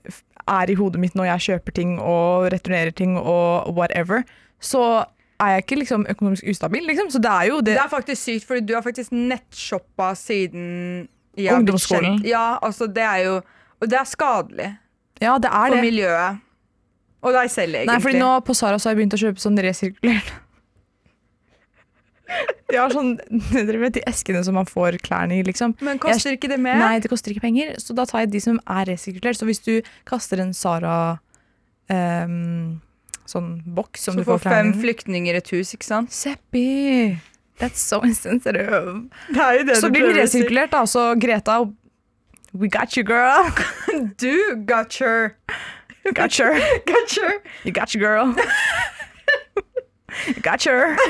[0.50, 4.24] er i hodet mitt når jeg kjøper ting og returnerer ting og whatever,
[4.60, 5.06] så
[5.42, 7.10] er jeg ikke liksom økonomisk ustabil, liksom.
[7.14, 11.08] Så det er jo det Det er faktisk sykt, fordi du har faktisk nettshoppa siden
[11.38, 12.22] jeg Ungdomsskolen.
[12.28, 13.42] Ja, altså det er jo
[13.82, 14.70] Og det er skadelig
[15.22, 15.84] Ja, det er for det.
[15.84, 16.40] miljøet.
[17.22, 17.94] Og deg selv, egentlig.
[17.94, 20.32] Nei, fordi nå på Sara så har jeg begynt å kjøpe sånn resirkulert.
[22.72, 23.12] Jeg har sånn
[23.52, 25.76] Dere vet de eskene som man får klærne i, liksom.
[25.86, 26.80] Men koster ikke det mer?
[26.82, 29.38] Nei, det koster ikke penger, så da tar jeg de som er resirkulert.
[29.38, 29.74] Så hvis du
[30.08, 30.96] kaster en Sara
[31.92, 32.80] ehm,
[33.32, 36.12] sånn boks som så du får får fem flyktninger i et hus, ikke sant?
[36.14, 37.18] Seppi!
[37.62, 39.06] That's so insensitive.
[39.30, 40.82] Det er jo det Så blir den resirkulert, da.
[40.90, 41.60] Så Greta
[42.54, 43.48] We got you, girl.
[44.20, 45.36] Du got her.
[46.14, 46.58] Got her.
[46.86, 47.34] Got her.
[47.64, 48.34] You got you, girl.
[50.28, 50.98] You got her.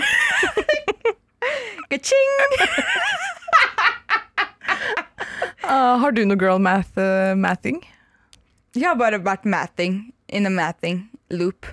[1.91, 2.51] Ka-ching!
[5.63, 7.81] Uh, har du noe girl math, uh, mathing?
[8.75, 11.09] Jeg har bare vært matting in a matting.
[11.31, 11.65] loop.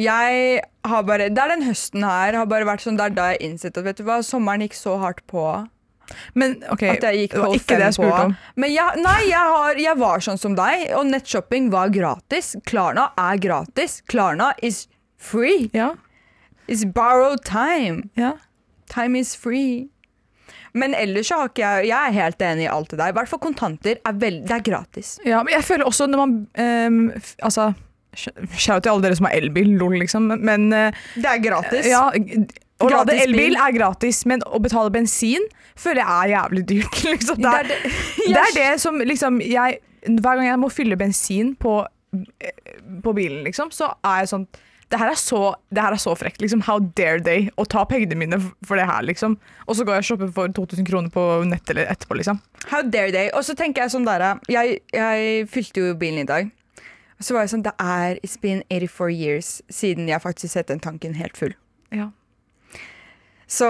[0.00, 3.26] Jeg har bare Det er den høsten her har bare vært sånn Det er da
[3.34, 5.42] jeg innsett at vet du hva, sommeren gikk så hardt på
[6.40, 8.32] Men OK, at jeg gikk det var ikke det jeg spurte om.
[8.56, 12.54] Men jeg, nei, jeg, har, jeg var sånn som deg, og nettshopping var gratis.
[12.66, 14.00] Klarna er gratis.
[14.10, 14.86] Klarna is
[15.20, 15.68] free.
[15.76, 15.92] Ja,
[16.70, 18.08] It's borrowed time.
[18.18, 18.32] ja.
[18.90, 19.86] Time is free.
[20.74, 23.10] Men ellers så har ikke jeg Jeg er helt enig i alt det der.
[23.10, 25.12] I hvert fall kontanter er veldig Det er gratis.
[25.26, 26.98] ja, men jeg føler også når man um,
[27.42, 27.72] Altså,
[28.56, 31.88] shout til alle dere som har elbil, lol, liksom, men eh, Det er gratis.
[31.90, 32.08] Ja,
[32.80, 35.44] å lade elbil er gratis, men å betale bensin
[35.80, 37.02] føler jeg er jævlig dyrt.
[37.12, 37.42] Liksom.
[37.42, 37.94] Det, Det er, det,
[38.34, 41.80] det er det som liksom jeg, Hver gang jeg må fylle bensin på,
[42.16, 44.50] eh, på bilen, liksom, så er jeg sånn
[44.90, 46.40] det her er så, det her er så frekt.
[46.42, 46.64] Liksom.
[46.66, 49.36] How dare they å ta pengene mine for det her, liksom.
[49.68, 52.40] Og så går jeg og shopper for 2000 kroner på nett eller etterpå, liksom.
[52.72, 53.28] How dare they?
[53.38, 56.50] Og så tenker jeg sånn der jeg, jeg fylte jo bilen i dag.
[57.20, 60.80] Så var jeg sånn Det er It's been 84 years siden jeg faktisk sett den
[60.80, 61.52] tanken helt full.
[61.92, 62.10] Ja.
[63.50, 63.66] Så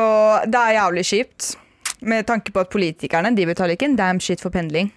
[0.46, 1.54] det er jævlig kjipt.
[2.00, 4.92] Med tanke på at politikerne de betaler ikke en damn shit for pendling.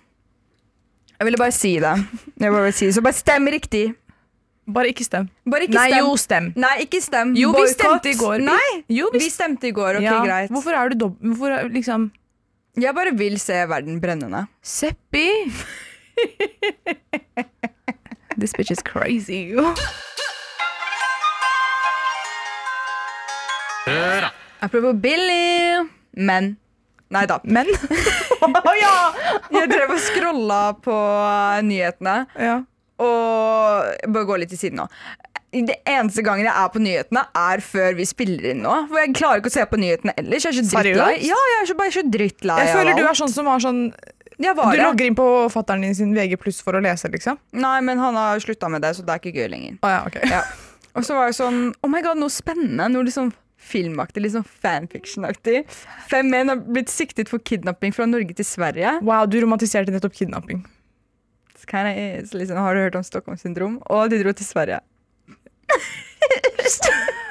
[1.20, 1.96] Jeg ville bare si det.
[2.40, 2.96] Jeg bare si det.
[2.98, 3.84] Så bare stem riktig.
[4.74, 5.28] Bare ikke stem.
[5.50, 6.06] Bare ikke Nei, stem.
[6.06, 6.46] jo, stem.
[6.56, 7.34] Nei, ikke stem.
[7.36, 7.74] Jo, vi Boykott.
[7.76, 8.44] stemte i går.
[8.48, 9.98] Nei, Jo, vi stemte i går.
[10.00, 10.20] Ok, ja.
[10.24, 10.52] greit.
[10.54, 11.18] Hvorfor er du dobb...
[11.20, 12.12] Hvorfor er, liksom
[12.80, 14.46] Jeg bare vil se verden brennende.
[14.64, 15.28] Seppi!
[18.38, 19.54] This bitch is crazy.
[24.62, 25.90] Apropos Billy.
[26.14, 26.58] Men
[27.14, 27.40] Nei da.
[27.44, 27.68] Men
[29.54, 30.96] Jeg drev og scrolla på
[31.68, 32.56] nyhetene, ja.
[33.04, 34.88] og jeg bør gå litt til siden nå.
[35.54, 38.74] Det eneste gangen jeg er på nyhetene, er før vi spiller inn nå.
[38.90, 40.48] For jeg klarer ikke å se på nyhetene ellers.
[40.48, 41.12] Jeg er så drittlei.
[41.28, 43.84] Ja, jeg er så, bare så drittlei Jeg føler du er sånn som har sånn
[44.42, 44.84] Jeg var Du det.
[44.86, 47.38] logger inn på fatteren din sin VG pluss for å lese, liksom?
[47.54, 49.78] Nei, men han har slutta med det, så det er ikke gøy lenger.
[49.86, 50.20] Å ja, ok.
[50.32, 50.42] Ja.
[50.96, 52.90] Og så var det sånn Oh my god, noe spennende.
[52.94, 53.32] Noe liksom
[53.64, 55.64] filmaktig, sånn fanfiction-aktig.
[56.10, 58.98] Fem menn har blitt siktet for kidnapping fra Norge til Sverige.
[59.06, 60.66] Wow, du romantiserte nettopp kidnapping.
[61.56, 63.78] It's of is, liksom, har du hørt om Stockholm syndrom?
[63.90, 64.82] Og de dro til Sverige.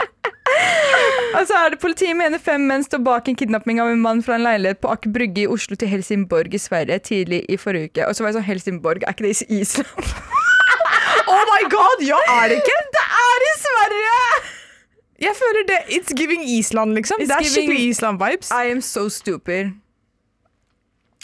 [1.33, 4.21] Og så er det Politiet mener fem menn står bak en kidnapping av en mann
[4.25, 7.91] fra en leilighet på Aker Brygge i Oslo til Helsingborg i Sverige tidlig i forrige
[7.93, 8.07] uke.
[8.09, 10.13] Og så var jeg sånn Helsingborg, er ikke det i Island?
[11.33, 12.75] Oh my god, ja, er det ikke?
[12.93, 14.17] Det er i Sverige!
[15.23, 17.23] Jeg føler det It's giving Island, liksom.
[17.23, 18.51] It's det er skikkelig Island-vibes.
[18.53, 19.71] I am so stupid.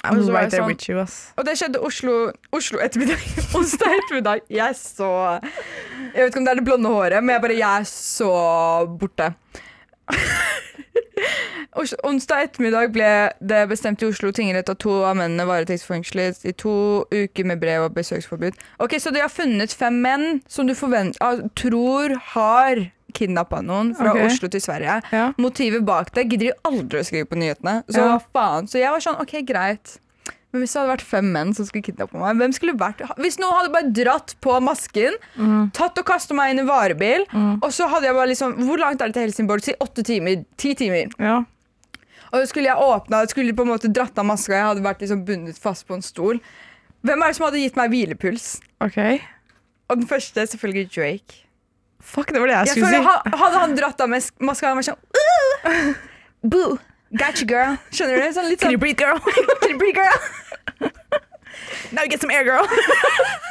[0.04, 1.32] I'm right there sånn- with you, ass.
[1.36, 3.18] Og det skjedde Oslo, Oslo ettermiddag.
[3.58, 4.44] Onsdag ettermiddag.
[4.48, 5.10] Jeg er så
[6.14, 8.30] Jeg vet ikke om det er det blonde håret, men jeg bare Jeg er så
[9.00, 9.32] borte.
[12.08, 13.10] Onsdag ettermiddag ble
[13.44, 17.86] det bestemt i Oslo tingrett at to av mennene varetektsfengslet i to uker med brev
[17.86, 18.56] og besøksforbud.
[18.82, 24.12] Ok, Så de har funnet fem menn som du ah, tror har kidnappa noen fra
[24.12, 24.26] okay.
[24.28, 25.00] Oslo til Sverige.
[25.12, 25.30] Ja.
[25.38, 27.82] Motivet bak det gidder de aldri å skrive på nyhetene.
[27.88, 28.18] Så Ja.
[28.34, 28.68] faen?
[28.68, 29.98] Så jeg var sånn, ok, greit.
[30.52, 33.36] Men hvis det hadde vært fem menn som skulle kidnappe meg, hvem skulle vært Hvis
[33.38, 35.70] noen hadde bare dratt på masken, Mm.
[35.76, 37.26] tatt og kastet meg inn i varebil,
[37.62, 39.62] og så hadde jeg bare liksom Hvor langt er det til Helsingborg?
[39.62, 40.44] Si åtte timer?
[40.56, 41.12] Ti timer.
[41.18, 41.44] ja.
[42.32, 45.00] Og så skulle jeg åpna, skulle på en måte dratt av maska, jeg hadde vært
[45.00, 46.40] liksom bundet fast på en stol.
[47.04, 48.60] Hvem er det som hadde gitt meg hvilepuls?
[48.84, 48.98] OK.
[49.88, 51.38] Og den første er selvfølgelig Drake.
[52.00, 53.04] Fuck, det var det jeg Jeg skulle si.
[53.04, 55.00] ha- Hadde han dratt av maska, hadde han vært sånn
[55.64, 55.94] uh,
[56.52, 56.78] Boo!
[57.16, 57.78] Got you, girl.
[57.88, 58.32] Skjønner du?
[58.36, 59.18] Sånn litt Can you sånn breathe, girl?
[59.62, 60.92] Can you breathe, girl?
[61.92, 62.68] Now you get some air, girl.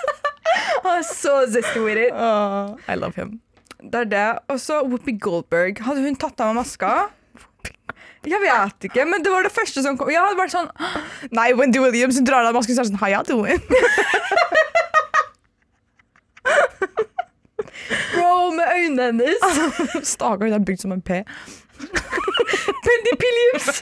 [0.86, 2.14] Han er så zesty with it.
[2.14, 3.40] Oh, I love him.
[3.82, 4.28] Det er det.
[4.54, 5.82] Og så Whoopi Goldberg.
[5.86, 6.94] Hadde hun tatt av meg maska?
[8.28, 10.10] Jeg vet ikke, men det var det første som kom.
[10.12, 10.70] Jeg hadde vært sånn
[11.38, 13.62] Nei, Wendy Williams drar av masken og er sånn How you doing?
[18.14, 20.06] Bro, med øynene hennes.
[20.14, 21.24] Stakkar, hun er bygd som en P.
[22.86, 23.82] Pendy Pilliams.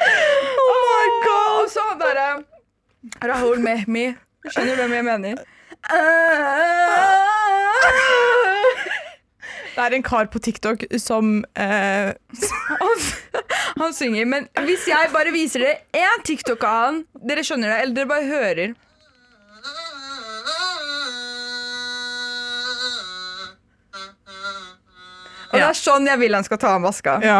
[0.00, 1.62] Oh my god.
[1.62, 2.28] Og så han derre
[3.30, 4.06] Rahul Mehmi.
[4.48, 5.42] Skjønner du hvem jeg mener?
[9.70, 12.10] Det er en kar på TikTok som eh,
[12.80, 13.04] Han,
[13.80, 17.78] han synger, men hvis jeg bare viser dere én TikTok av han Dere skjønner det,
[17.84, 18.74] eller dere bare hører.
[25.50, 27.12] Og det er sånn jeg vil han skal ta av maska.
[27.24, 27.38] Ja.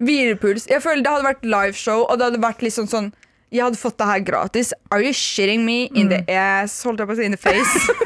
[0.00, 0.66] Hvilepuls.
[0.70, 3.08] Jeg føler det hadde vært liveshow, og det hadde vært liksom sånn
[3.50, 4.68] Jeg hadde fått det her gratis.
[4.94, 6.76] Are you shitting me in the ass?
[6.86, 7.90] Holdt jeg på å si in the face.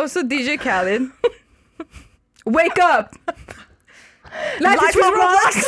[0.00, 1.10] og så DJ Khaled.
[2.46, 3.12] Wake up!
[4.64, 5.54] Life, is Roblox!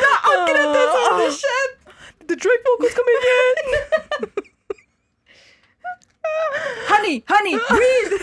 [0.00, 1.72] det er akkurat det som hadde skjedd!
[2.28, 3.58] The Drake vocals coming in!
[6.88, 8.16] Honey, honey, breathe!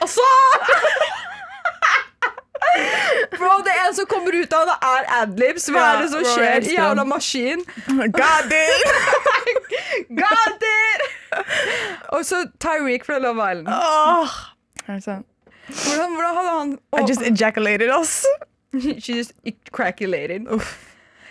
[0.00, 0.28] Og så
[3.38, 5.66] Bro, det er en som kommer ut av det, er adlibs.
[5.72, 6.68] Hva er det som bro, skjer?
[6.72, 7.64] Jævla maskin.
[8.16, 8.88] God it!
[12.14, 13.68] Og så Tyreek fra Love Island.
[15.02, 15.26] Sant?
[15.66, 18.24] Hvordan, hvordan hadde han I just ejaculated us.
[19.02, 19.32] She just
[19.72, 20.46] craculated.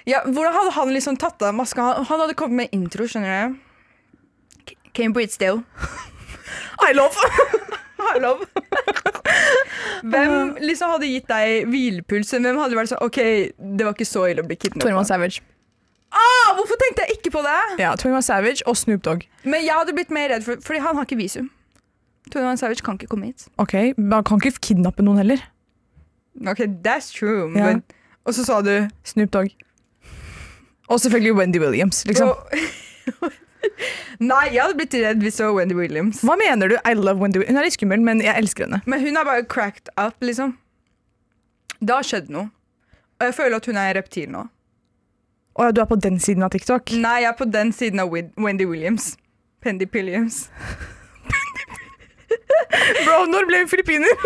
[0.09, 1.81] Ja, hvordan hadde han liksom tatt av maska?
[1.81, 4.73] Han, han hadde kommet med intro, skjønner du.
[4.97, 5.63] Can't breathe still.
[6.87, 7.15] I love.
[8.15, 8.47] I love.
[10.11, 12.33] Hvem liksom hadde gitt deg hvilepuls?
[12.33, 13.19] Hvem hadde vært sånn OK,
[13.77, 14.87] det var ikke så ille å bli kidnappa?
[14.89, 15.43] Tormod Savage.
[16.11, 17.57] Ah, hvorfor tenkte jeg ikke på det?
[17.79, 19.23] Ja, 21 Savage og Snoop Dogg.
[19.47, 21.47] Men jeg hadde blitt mer redd, for, fordi han har ikke visum.
[22.33, 23.45] 21 Savage kan ikke komme hit.
[23.61, 25.45] Ok, Man kan ikke kidnappe noen heller.
[26.47, 27.47] Ok, that's true.
[27.55, 27.69] Ja.
[27.71, 27.83] Men,
[28.27, 28.73] og så sa du
[29.07, 29.53] Snoop Dogg.
[30.89, 32.05] Og selvfølgelig Wendy Williams.
[32.05, 32.33] liksom.
[34.21, 36.19] Nei, jeg hadde blitt redd hvis det var Wendy Williams.
[36.25, 36.75] Hva mener du?
[36.85, 37.55] I love Wendy Williams.
[37.55, 38.81] Hun er litt skummel, men jeg elsker henne.
[38.89, 40.55] Men hun er bare cracked up, liksom.
[41.81, 42.49] Det har skjedd noe.
[43.21, 44.43] Og jeg føler at hun er reptil nå.
[45.59, 46.93] Ja, du er på den siden av TikTok?
[47.01, 49.15] Nei, jeg er på den siden av Wendy Williams.
[49.61, 50.47] Pendy Pilliams.
[53.05, 54.13] Bro, når ble hun filippiner?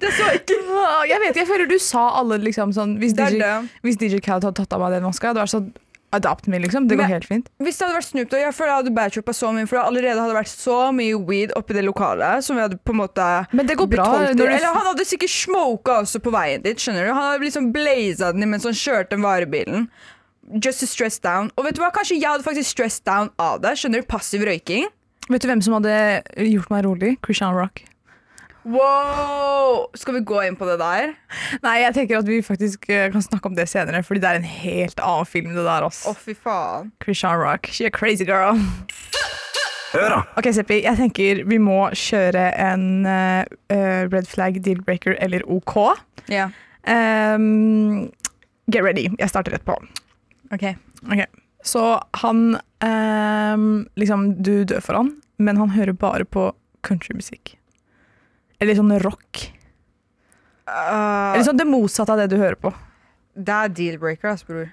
[0.00, 3.24] Det så ikke Ah, Jeg vet, jeg føler du sa alle liksom sånn Hvis Det
[3.26, 3.70] er DJ, det.
[3.84, 5.72] hvis DJ Khaled hadde tatt av meg den maska, det vært sånn
[6.12, 6.84] Adopt me, liksom.
[6.90, 7.46] Det går Men- helt fint.
[7.58, 9.84] Hvis det hadde vært Snoop Dogg, jeg føler jeg hadde badtrippa så mye, for det
[9.88, 13.28] allerede hadde vært så mye weed oppi det lokalet som vi hadde på en måte
[13.56, 14.04] Men det går bra.
[14.04, 14.36] betolket.
[14.36, 17.14] Når du, Eller han hadde sikkert smoka også på veien dit, skjønner du.
[17.14, 19.88] Han hadde liksom blaza den mens han kjørte den varebilen.
[20.60, 21.50] Just to stress down.
[21.56, 23.72] Og vet du hva, kanskje jeg hadde faktisk stressed down av det.
[23.80, 24.84] Skjønner du, passiv røyking.
[25.30, 25.96] vet du hvem som hadde
[26.36, 27.16] gjort meg rolig?
[27.24, 27.84] Christian Rock.
[28.64, 29.88] Wow!
[29.98, 31.14] Skal vi gå inn på det der?
[31.64, 34.38] Nei, jeg tenker at vi faktisk eh, kan snakke om det senere, Fordi det er
[34.40, 35.86] en helt annen film, det der.
[35.88, 36.04] Ass.
[36.06, 36.92] Å, fy faen.
[37.02, 37.70] Christian Rock.
[37.74, 38.60] She a crazy girl.
[39.92, 40.20] Hør da.
[40.40, 43.42] Ok, Seppi, jeg tenker vi må kjøre en eh,
[43.74, 45.74] eh, red flag, deal-breaker eller OK.
[46.32, 46.48] Ja.
[46.86, 48.08] Um,
[48.72, 49.10] get ready.
[49.18, 49.76] Jeg starter rett på.
[50.54, 50.70] OK.
[51.62, 51.82] Så
[52.22, 53.66] han um,
[54.00, 56.50] Liksom, du dør for han, men han hører bare på
[56.86, 57.56] countrymusikk.
[58.62, 59.42] Eller sånn rock.
[60.68, 62.70] Uh, Eller sånn det motsatte av det du hører på.
[63.34, 64.70] det er deal-breaker, ass, bror.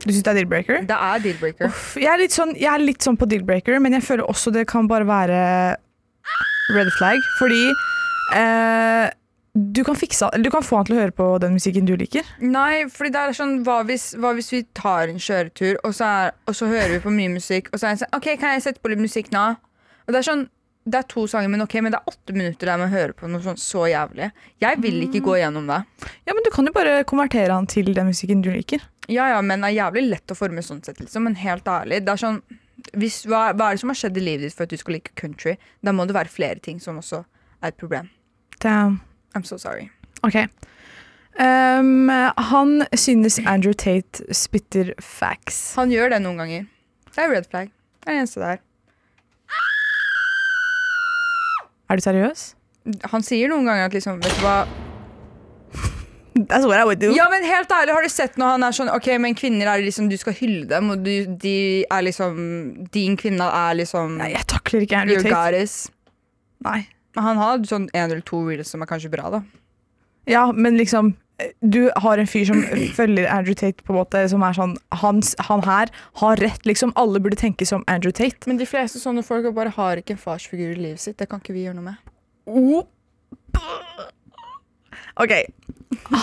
[0.00, 0.84] Du syns det er deal-breaker?
[0.88, 1.72] Det er deal-breaker.
[2.00, 4.64] Jeg er, litt sånn, jeg er litt sånn på deal-breaker, men jeg føler også det
[4.70, 5.40] kan bare være
[6.72, 7.20] red flag.
[7.36, 7.60] Fordi
[8.38, 9.10] eh,
[9.52, 12.24] du, kan fikse, du kan få han til å høre på den musikken du liker.
[12.40, 16.08] Nei, fordi det er sånn hva hvis, hva hvis vi tar en kjøretur, og så,
[16.08, 18.56] er, og så hører vi på mye musikk, og så er det sånn OK, kan
[18.56, 19.50] jeg sette på litt musikk nå?
[20.06, 20.46] Og det er sånn
[20.90, 23.28] det er to sanger, men ok, men det er åtte minutter der man hører på
[23.30, 24.30] noe sånn så jævlig.
[24.62, 25.82] Jeg vil ikke gå gjennom det.
[26.28, 28.82] Ja, men Du kan jo bare konvertere han til den musikken du liker.
[29.10, 31.26] Ja, ja, men det er jævlig lett å forme sånn sett, liksom.
[31.26, 32.42] Men helt ærlig, det er sånn
[32.96, 34.96] hvis, hva, hva er det som har skjedd i livet ditt for at du skal
[34.96, 35.56] like country?
[35.84, 37.22] Da må det være flere ting som også
[37.60, 38.08] er et problem.
[38.60, 39.00] Damn.
[39.36, 39.90] I'm so sorry.
[40.26, 40.48] Ok.
[41.38, 45.74] Um, han synes Andrew Tate spytter facts.
[45.78, 46.66] Han gjør det noen ganger.
[47.14, 47.70] Det er red flag.
[48.00, 48.58] Det er det eneste der.
[48.58, 48.69] Er
[51.98, 52.54] du seriøs?
[53.12, 54.60] Han sier noen ganger at liksom, vet du hva
[56.48, 57.10] That's what I would do.
[57.12, 59.82] Ja, men helt ærlig, har du sett når han er sånn Ok, men kvinner er
[59.84, 62.38] liksom Du skal hylle dem, og du, de er liksom
[62.94, 65.66] Din kvinne er liksom Nei, jeg takler ikke Andrew Tate.
[66.64, 66.84] Nei.
[67.16, 69.42] Men Han har sånn en eller to reels som er kanskje bra, da.
[70.30, 71.14] Ja, men liksom
[71.60, 72.62] du har en fyr som
[72.96, 76.92] følger Andrew Tate, på en måte, som er sånn han, Han her har rett, liksom.
[77.00, 78.48] Alle burde tenke som Andrew Tate.
[78.50, 81.18] Men de fleste sånne folk bare har ikke en farsfigur i livet sitt.
[81.18, 82.10] Det kan ikke vi gjøre noe med.
[82.50, 82.84] Oh.
[85.20, 85.32] OK.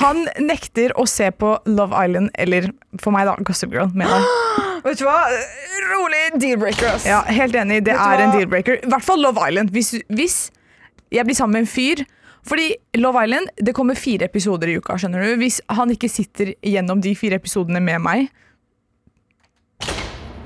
[0.01, 2.69] Han nekter å se på Love Island, eller
[3.01, 3.91] for meg, da, Gossip Girl.
[4.85, 5.19] Vet du hva?
[5.91, 7.07] Rolig deal-breaker, ass.
[7.07, 8.79] Ja, helt enig, det er en deal-breaker.
[8.83, 9.73] I hvert fall Love Island.
[9.75, 10.37] Hvis, hvis
[11.11, 12.03] jeg blir sammen med en fyr
[12.47, 12.69] Fordi
[13.01, 15.33] Love Island, det kommer fire episoder i uka, skjønner du.
[15.41, 18.29] Hvis han ikke sitter gjennom de fire episodene med meg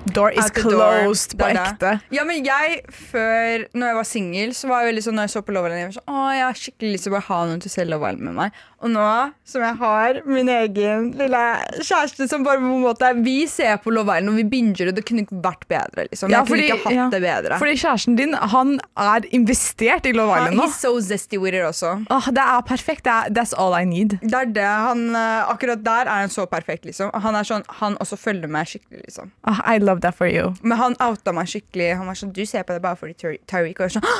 [0.05, 1.37] Door is closed door.
[1.37, 1.73] på Det er det.
[1.73, 2.15] ekte.
[2.15, 5.33] Ja, men jeg, før, når jeg var singel, så var jeg veldig sånn Når jeg
[5.35, 7.27] så på Love Island, jeg var sånn Å, jeg har skikkelig lyst til å bare
[7.27, 8.61] ha noen til å se Love Island med meg.
[8.81, 9.07] Og nå
[9.45, 11.41] som jeg har min egen lille
[11.83, 14.95] kjæreste som bare på en måte Vi ser på Love Island, og vi binger det.
[14.97, 16.31] Det kunne ikke vært bedre, liksom.
[16.33, 17.07] Ja, jeg kunne ikke hatt ja.
[17.13, 17.59] det bedre.
[17.61, 20.65] Fordi kjæresten din, han er investert i Love Island nå.
[20.65, 21.93] he's so zesty with it også.
[22.09, 23.05] Åh, det er perfekt.
[23.05, 24.17] Det er, that's all I need.
[24.23, 24.65] Det er det.
[24.87, 27.11] Han, eh, akkurat der er han så perfekt, liksom.
[27.13, 29.31] Han er sånn, han også følger meg skikkelig, liksom.
[29.43, 30.53] Ah, I love that for you.
[30.63, 31.97] Men han outa meg skikkelig.
[31.97, 33.75] Han var sånn, du ser på det bare fordi Tariq.
[33.75, 34.19] Og jeg var sånn, «Hå!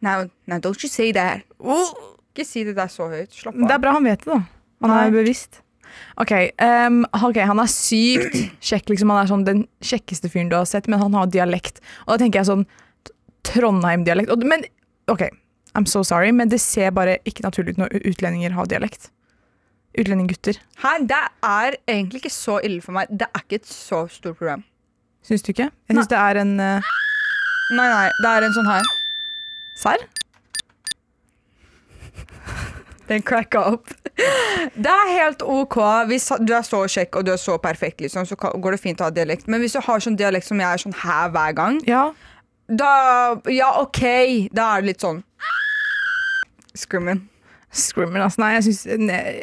[0.00, 1.42] Now, now don't you say that.
[1.58, 3.34] Ikke si det der så høyt.
[3.34, 4.44] Slapp Det er bra han vet det, da.
[4.84, 5.00] Han Nei.
[5.08, 5.60] er bevisst.
[6.20, 9.10] Okay, um, ok, han er sykt kjekk, liksom.
[9.10, 11.82] Han er sånn den kjekkeste fyren du har sett, men han har dialekt.
[12.06, 12.64] Og da tenker jeg sånn
[13.48, 14.30] Trondheim-dialekt.
[14.46, 14.66] Men
[15.10, 15.26] ok,
[15.74, 19.10] I'm so sorry, men det ser bare ikke naturlig ut når utlendinger har dialekt.
[19.98, 20.60] Utlendinggutter.
[21.10, 23.10] Det er egentlig ikke så ille for meg.
[23.10, 24.66] Det er ikke et så stort problem.
[25.28, 25.68] Syns du ikke?
[25.88, 26.92] Jeg syns det er en uh,
[27.76, 28.86] Nei, nei, det er en sånn her.
[29.76, 30.06] Serr?
[33.10, 33.92] Den cracka opp.
[34.84, 35.76] Det er helt OK.
[36.10, 39.00] Hvis du er så kjekk og du er så perfekt, liksom, så går det fint
[39.00, 39.46] å ha dialekt.
[39.48, 42.10] Men hvis du har sånn dialekt som jeg er sånn her hver gang, Ja.
[42.68, 44.02] da Ja, OK.
[44.52, 45.22] Da er det litt sånn
[46.76, 47.28] Scrimmen.
[47.74, 48.40] Scrimmer, altså.
[48.42, 48.82] Nei, jeg syns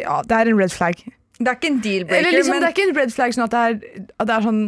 [0.01, 0.95] Ja, det er en red flag.
[1.37, 3.51] Det er ikke en deal-breaker, liksom, men, det er ikke en red flag sånn at
[3.55, 4.61] det er, at det er sånn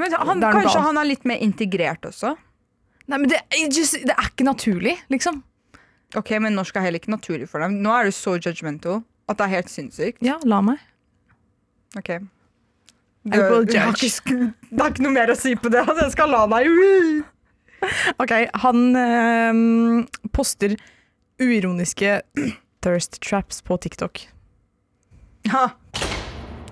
[0.00, 2.34] men han, kanskje han er litt mer integrert også.
[3.10, 3.40] Nei, men det,
[3.74, 5.42] just, det er ikke naturlig, liksom.
[6.18, 7.78] Ok, Men norsk er heller ikke naturlig for dem.
[7.84, 10.22] Nå er du så judgmental at det er helt sinnssykt.
[10.26, 10.80] Ja, la meg.
[11.98, 14.06] Ok I will judge.
[14.06, 14.34] ikke
[14.70, 15.84] Det er ikke noe mer å si på det.
[15.86, 16.70] Jeg skal la deg
[18.22, 18.34] Ok,
[18.64, 19.60] han øh,
[20.34, 20.74] poster
[21.40, 22.20] uironiske
[22.84, 24.26] thirst traps på TikTok.
[25.52, 25.68] ha.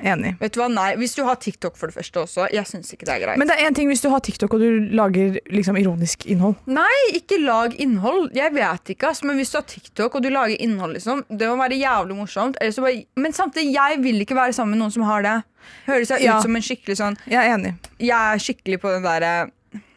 [0.02, 0.34] Enig.
[0.40, 0.92] Vet du hva, nei.
[1.00, 3.38] Hvis du har TikTok for det første også, jeg syns ikke det er greit.
[3.40, 6.54] Men det er én ting hvis du har TikTok og du lager liksom ironisk innhold.
[6.70, 8.30] Nei, ikke lag innhold.
[8.36, 11.48] Jeg vet ikke, ass, men hvis du har TikTok og du lager innhold, liksom, det
[11.50, 12.60] må være jævlig morsomt.
[12.74, 15.36] Så bare, men samtidig, jeg vil ikke være sammen med noen som har det.
[15.88, 16.38] Høres jeg Ja.
[16.38, 17.74] ut som en skikkelig sånn Jeg er enig.
[17.98, 19.50] Jeg er skikkelig på den derre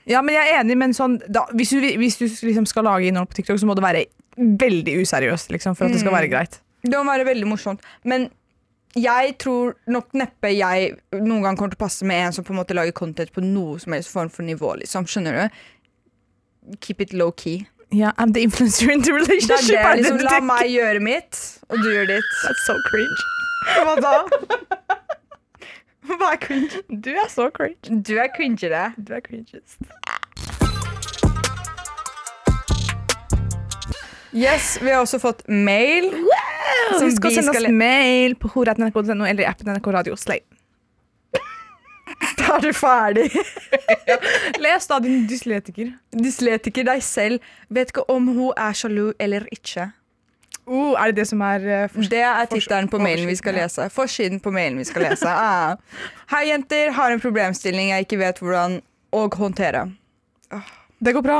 [0.10, 3.06] Ja, men jeg er enig, men sånn, da, hvis du, hvis du liksom skal lage
[3.08, 4.06] innhold på TikTok, så må det være
[4.38, 6.60] veldig useriøst liksom, for at det skal være greit.
[6.82, 7.80] Det må være veldig morsomt.
[8.04, 8.30] Men
[8.96, 12.52] jeg tror nok neppe jeg noen gang kommer til å passe med en som på
[12.54, 14.74] en måte lager content på noe som helst form for nivå.
[14.82, 15.62] liksom, Skjønner du?
[16.82, 17.66] Keep it low key.
[17.92, 19.78] Ja, I'm the influencer in the Det relationship.
[19.80, 20.20] er det, liksom.
[20.24, 22.30] La meg gjøre mitt, og du gjør ditt.
[22.44, 23.24] That's so cringe.
[23.84, 24.14] Hva da?
[26.12, 26.82] Hva er cringe?
[26.90, 28.00] Du er så cringe.
[28.04, 28.92] Du er cringere.
[28.98, 29.78] Du er cringest.
[34.32, 36.08] Yes, vi har også fått mail.
[36.96, 40.44] Som Husk å sende oss mail på horat.nrk.no eller i appen NRK Radio Slay.
[42.38, 43.28] Da er du ferdig.
[44.64, 45.92] Les da, din dysletiker.
[46.16, 47.52] Dysletiker deg selv.
[47.72, 49.90] Vet ikke om hun er sjalu eller ikke.
[50.68, 52.02] Uh, er det det som er uh.
[52.12, 53.88] Det er tittelen på mailen vi skal lese.
[53.92, 55.32] Forsiden på mailen vi skal lese.
[55.42, 55.76] Ah.
[56.32, 56.94] Hei, jenter.
[56.96, 58.80] Har en problemstilling jeg ikke vet hvordan
[59.12, 59.88] å håndtere.
[61.02, 61.38] Det går bra.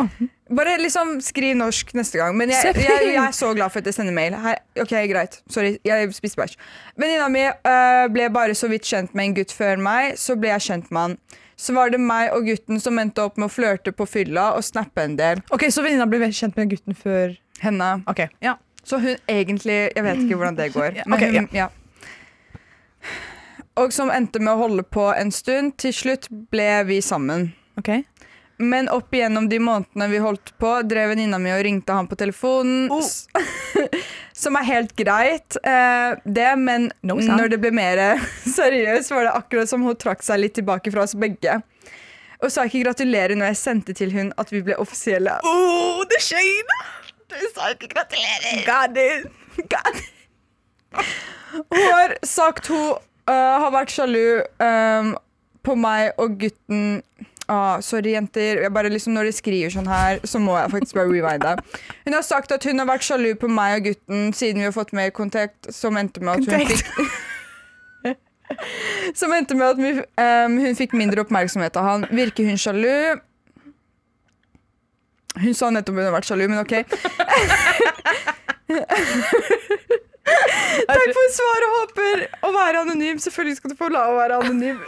[0.58, 2.34] Bare liksom skriv norsk neste gang.
[2.38, 4.34] Men jeg, jeg, jeg, jeg er så glad for at jeg sender mail.
[4.42, 5.38] Her, ok, greit.
[5.54, 6.56] Sorry, jeg spiste bæsj.
[6.98, 10.50] Venninna mi øh, ble bare så vidt kjent med en gutt før meg, så ble
[10.56, 11.16] jeg kjent med han.
[11.62, 14.66] Så var det meg og gutten som endte opp med å flørte på fylla og
[14.66, 15.44] snappe en del.
[15.54, 17.92] Ok, Så venninna ble kjent med gutten før Henne.
[18.10, 18.56] Ok, ja.
[18.84, 21.04] Så hun egentlig Jeg vet ikke hvordan det går.
[21.06, 21.68] Men ok, hun, ja.
[23.78, 25.76] Og som endte med å holde på en stund.
[25.78, 27.52] Til slutt ble vi sammen.
[27.78, 28.02] Ok.
[28.62, 32.18] Men opp igjennom de månedene vi holdt på, drev venninna mi og ringte han på
[32.20, 32.92] telefonen.
[32.94, 33.08] Oh.
[34.42, 38.00] Som er helt greit, eh, det, men No når det ble mer
[38.58, 41.60] seriøst, var det akkurat som hun trakk seg litt tilbake fra oss begge.
[42.42, 45.36] Og sa ikke gratulerer når jeg sendte til hun at vi ble offisielle.
[45.46, 46.80] Oh, det shade!
[47.30, 48.64] Du sa ikke gratulerer.
[48.66, 49.30] God it.
[49.70, 50.02] God.
[51.70, 52.98] Hun har sagt hun
[53.30, 55.14] uh, har vært sjalu um,
[55.62, 57.02] på meg og gutten
[57.52, 58.62] ah, Sorry, jenter.
[58.66, 61.52] Jeg bare liksom Når de skriver sånn her, så må jeg faktisk bare rewinde.
[62.06, 64.76] Hun har sagt at hun har vært sjalu på meg og gutten siden vi har
[64.76, 66.88] fått mer kontakt, som endte med at hun fikk
[69.16, 72.02] Som endte med at vi, um, hun fikk mindre oppmerksomhet av han.
[72.12, 73.16] Virker hun sjalu?
[75.40, 76.74] Hun sa nettopp hun har vært sjalu, men OK.
[80.26, 83.18] Takk for svaret håper å være anonym.
[83.22, 84.82] Selvfølgelig skal du få la å være anonym.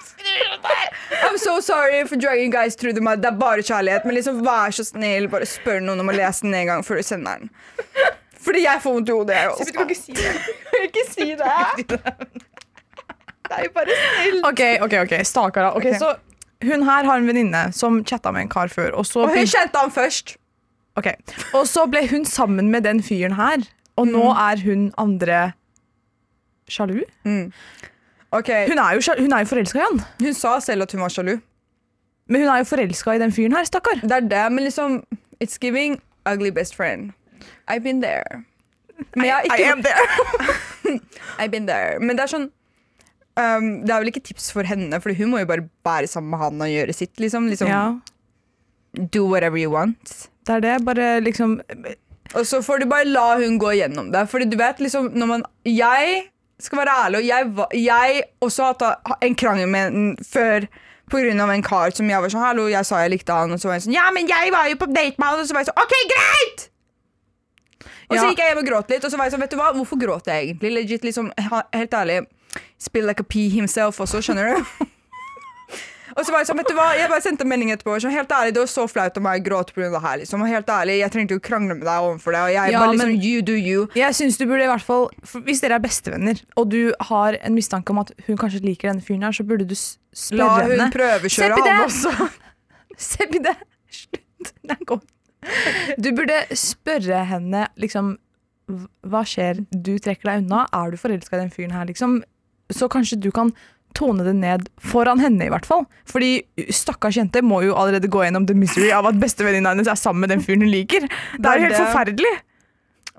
[1.25, 3.21] I'm so sorry for dragging guys through the mud.
[3.23, 4.05] Det er bare kjærlighet.
[4.05, 7.01] Men liksom, vær så snill, bare spør noen om å lese den en gang før
[7.01, 7.51] du sender den.
[8.43, 10.33] Fordi jeg får vondt i hodet, jeg Du kan ikke si det.
[10.83, 11.99] Ikke si det.
[13.53, 14.39] Nei, bare snill.
[14.49, 15.13] Ok, ok, ok.
[15.27, 15.69] Stakkar.
[15.77, 15.99] Okay, okay.
[16.01, 19.33] Så hun her har en venninne som chatta med en kar før, og så, Og
[19.35, 20.35] hun kjente han først.
[20.99, 21.09] ok.
[21.57, 23.63] og så ble hun sammen med den fyren her,
[23.97, 25.53] og nå er hun andre
[26.69, 27.01] sjalu?
[28.33, 28.67] Okay.
[28.69, 31.01] Hun er jo, sja- hun er jo forelska i han, Hun sa selv at hun
[31.01, 31.35] var sjalu.
[32.27, 33.99] men hun er jo forelska i den fyren her, stakkar.
[34.01, 35.03] Det er det, men liksom
[35.43, 37.11] It's giving ugly best friend.
[37.67, 38.43] I've been there.
[39.15, 40.99] Men jeg har ikke I am there.
[41.39, 41.99] I've been there.
[41.99, 42.45] Men det er sånn
[43.37, 46.31] um, Det er vel ikke tips for henne, for hun må jo bare være sammen
[46.31, 47.13] med han og gjøre sitt.
[47.19, 47.83] Liksom, liksom Ja.
[49.11, 50.29] Do whatever you want.
[50.45, 50.73] Det er det.
[50.85, 51.59] Bare liksom
[52.33, 54.23] Og så får du bare la hun gå gjennom det.
[54.31, 56.23] Fordi du vet, liksom, når man Jeg
[56.59, 60.67] skal være ærlig, og jeg, jeg også har hatt en krangel med en før
[61.13, 63.67] av en kar som jeg var sånn Hallo, jeg sa jeg likte han, og så
[63.67, 65.61] var han sånn Ja, men jeg var jo på date med han, og så var
[65.61, 66.63] jeg sånn OK, greit!
[68.09, 68.29] Og så Ja.
[68.31, 69.99] gikk jeg hjem og gråt litt, og så var jeg sånn, vet du hva, hvorfor
[69.99, 70.71] gråter jeg egentlig?
[70.73, 71.29] Legit, liksom,
[71.73, 72.17] helt ærlig,
[72.81, 74.87] spill like a pea himself også, skjønner du?
[76.15, 78.09] og så var jeg sånn, vet du hva, jeg bare sendte en melding etterpå, så
[78.13, 80.67] helt ærlig, det var så flaut om jeg gråt på det her, liksom, og helt
[80.69, 83.09] ærlig, jeg trengte jo å krangle med deg overfor det, og jeg Ja, bare liksom,
[83.13, 83.87] men- you do you.
[83.95, 85.09] Jeg syns du burde i hvert fall
[85.47, 89.01] Hvis dere er bestevenner, og du har en mistanke om at hun kanskje liker denne
[89.01, 89.97] fyren her, så burde du s-
[90.31, 90.91] La spørre hun henne.
[90.93, 92.29] prøvekjøre han også.
[92.97, 93.55] Seppi det!
[93.89, 94.53] Slutt.
[94.63, 95.05] Det er godt.
[95.99, 98.17] Du burde spørre henne liksom
[99.03, 99.65] Hva skjer?
[99.75, 100.61] Du trekker deg unna.
[100.73, 102.21] Er du forelska i den fyren her, liksom?
[102.71, 103.51] Så kanskje du kan
[103.97, 105.85] tone det ned foran henne, i hvert fall.
[106.09, 106.35] Fordi
[106.73, 110.25] stakkars jente må jo allerede gå gjennom the misery av at bestevenninna hennes er sammen
[110.25, 111.07] med den fyren hun liker.
[111.37, 112.33] Det er jo helt forferdelig.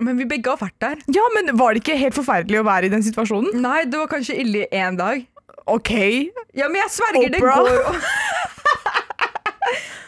[0.02, 1.02] Men vi begge har vært der.
[1.14, 3.60] Ja, men var det ikke helt forferdelig å være i den situasjonen?
[3.62, 5.22] Nei, det var kanskje ille i en dag.
[5.70, 5.92] OK.
[6.58, 7.70] Ja, men jeg sverger, det går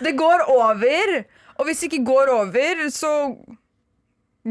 [0.06, 1.12] Det går over.
[1.56, 3.12] Og hvis det ikke går over, så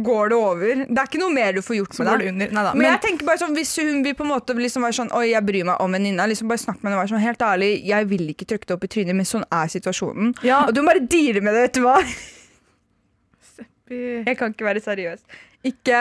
[0.03, 0.81] går det over.
[0.89, 2.27] Det er ikke noe mer du får gjort med det.
[2.33, 2.49] under.
[2.51, 2.73] Neida.
[2.73, 5.11] Men, Men, jeg tenker bare sånn, hvis hun vil på en måte liksom være sånn
[5.15, 6.25] Oi, jeg bryr meg om venninna.
[6.27, 8.75] Liksom bare snakk med henne og være sånn Helt ærlig, jeg vil ikke trykke det
[8.75, 10.33] opp i trynet, men sånn er situasjonen.
[10.43, 11.99] ja, Og du må bare deale med det, vet du hva.
[13.89, 15.21] Jeg kan ikke være seriøs.
[15.65, 15.99] Ikke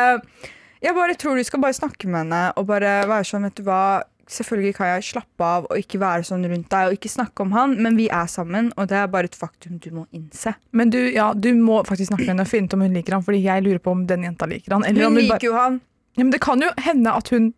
[0.83, 3.65] Jeg bare tror du skal bare snakke med henne og bare være sånn, vet du
[3.69, 4.03] hva.
[4.31, 7.53] Selvfølgelig kan jeg slappe av og ikke være sånn rundt deg og ikke snakke om
[7.53, 10.55] han, men vi er sammen, og det er bare et faktum du må innse.
[10.73, 13.13] men du, ja, du må faktisk snakke med henne og finne ut om hun liker
[13.19, 14.85] han, fordi jeg lurer på om den jenta liker han.
[14.89, 15.81] Eller om Hun bare, liker jo han.
[16.17, 17.53] ja, men det kan jo hende at hun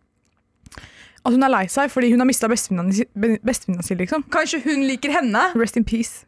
[1.27, 4.23] at hun er lei seg fordi hun har mista bestevenninna si, liksom.
[4.31, 5.41] Kanskje hun liker henne?
[5.59, 6.23] Rest in peace.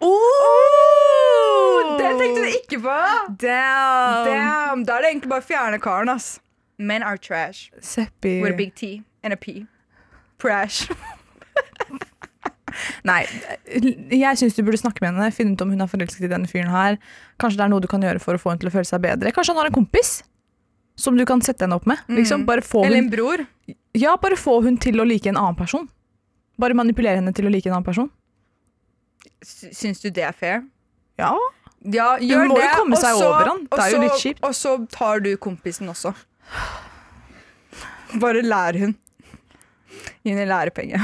[0.00, 2.96] Oh, det tenkte du ikke på!
[3.42, 4.24] Damn!
[4.26, 6.38] Damn, Da er det egentlig bare å fjerne karen, ass.
[6.80, 7.70] Men are trash.
[7.84, 8.38] Seppi.
[8.42, 9.66] With a big T and a P.
[10.40, 10.88] Trash.
[13.04, 13.24] Nei,
[14.14, 15.30] jeg syns du burde snakke med henne.
[15.34, 16.96] Finne ut om hun er forelsket i denne fyren her.
[17.42, 19.02] Kanskje det er noe du kan gjøre for å få henne til å føle seg
[19.04, 19.32] bedre.
[19.36, 20.12] Kanskje han har en kompis
[21.00, 22.00] som du kan sette henne opp med.
[22.12, 22.44] Liksom.
[22.46, 22.52] Mm.
[22.84, 23.42] Eller hun, en bror.
[23.98, 25.88] ja, bare få hun til å like en annen person.
[26.60, 28.10] Bare manipulere henne til å like en annen person.
[29.44, 30.62] Sy- Syns du det er fair?
[31.20, 31.32] Ja.
[31.80, 33.62] Ja, gjør må jo komme seg også, over han.
[33.72, 34.42] Det er jo litt kjipt.
[34.44, 36.12] Og så tar du kompisen også.
[38.20, 38.94] Bare lær hun.
[40.24, 41.00] Gi henne lærepenge.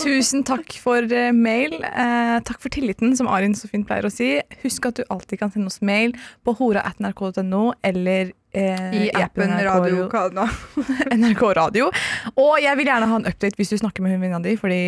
[0.00, 1.78] Tusen takk for eh, mail.
[1.80, 4.34] Eh, takk for tilliten, som Arin så fint pleier å si.
[4.62, 6.12] Husk at du alltid kan sende oss mail
[6.44, 10.48] på hora.nrk.no eller eh, I appen Radio Kana.
[11.16, 11.88] NRK Radio.
[12.34, 14.82] Og jeg vil gjerne ha en update hvis du snakker med hun venninna di, fordi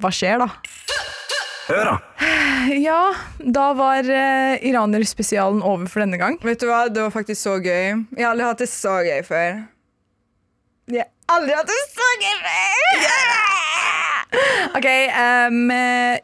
[0.00, 0.48] hva skjer da?
[1.68, 1.98] Hør, da.
[2.80, 6.38] Ja, da var eh, iranerspesialen over for denne gang.
[6.40, 8.06] Vet du hva, det var faktisk så gøy.
[8.16, 9.64] Jeg har aldri hatt det så gøy før.
[10.92, 13.04] Jeg har aldri hatt det så gøy før!
[14.76, 14.86] Ok,
[15.48, 15.70] um,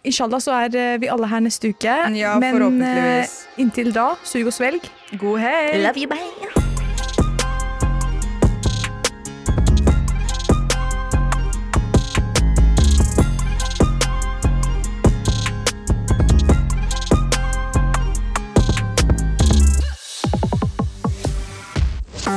[0.04, 1.94] Inshallah så er eh, vi alle her neste uke.
[2.18, 3.24] Ja, Men eh,
[3.56, 4.90] inntil da, sug og svelg.
[5.16, 5.80] God helg!
[5.80, 6.18] Love you, bye.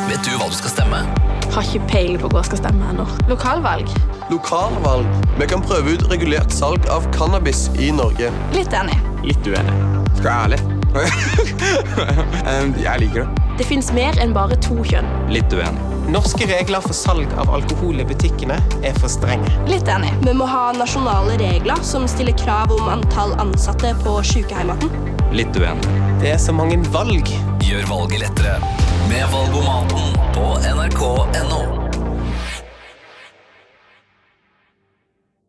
[0.08, 0.73] Vet du hva du skal?
[1.54, 3.04] Har ikke peiling på hva jeg skal stemme ennå.
[3.30, 3.90] Lokalvalg?
[4.32, 5.06] Lokalvalg.
[5.38, 8.32] Vi kan prøve ut regulert salg av cannabis i Norge.
[8.56, 8.98] Litt enig.
[9.22, 9.76] Litt uenig.
[10.18, 10.62] Skal jeg være ærlig?
[12.84, 13.44] Jeg liker det.
[13.58, 15.06] Det fins mer enn bare to kjønn.
[15.30, 15.94] Litt uenig.
[16.14, 19.54] Norske regler for salg av alkohol i butikkene er for strenge.
[19.70, 20.10] Litt enig.
[20.26, 25.22] Vi må ha nasjonale regler som stiller krav om antall ansatte på sykehjemmaten.
[25.34, 25.94] Litt uenig.
[26.22, 27.30] Det er så mange valg.
[27.66, 28.60] Gjør valget lettere
[29.10, 31.83] med Valgomaten på nrk.no.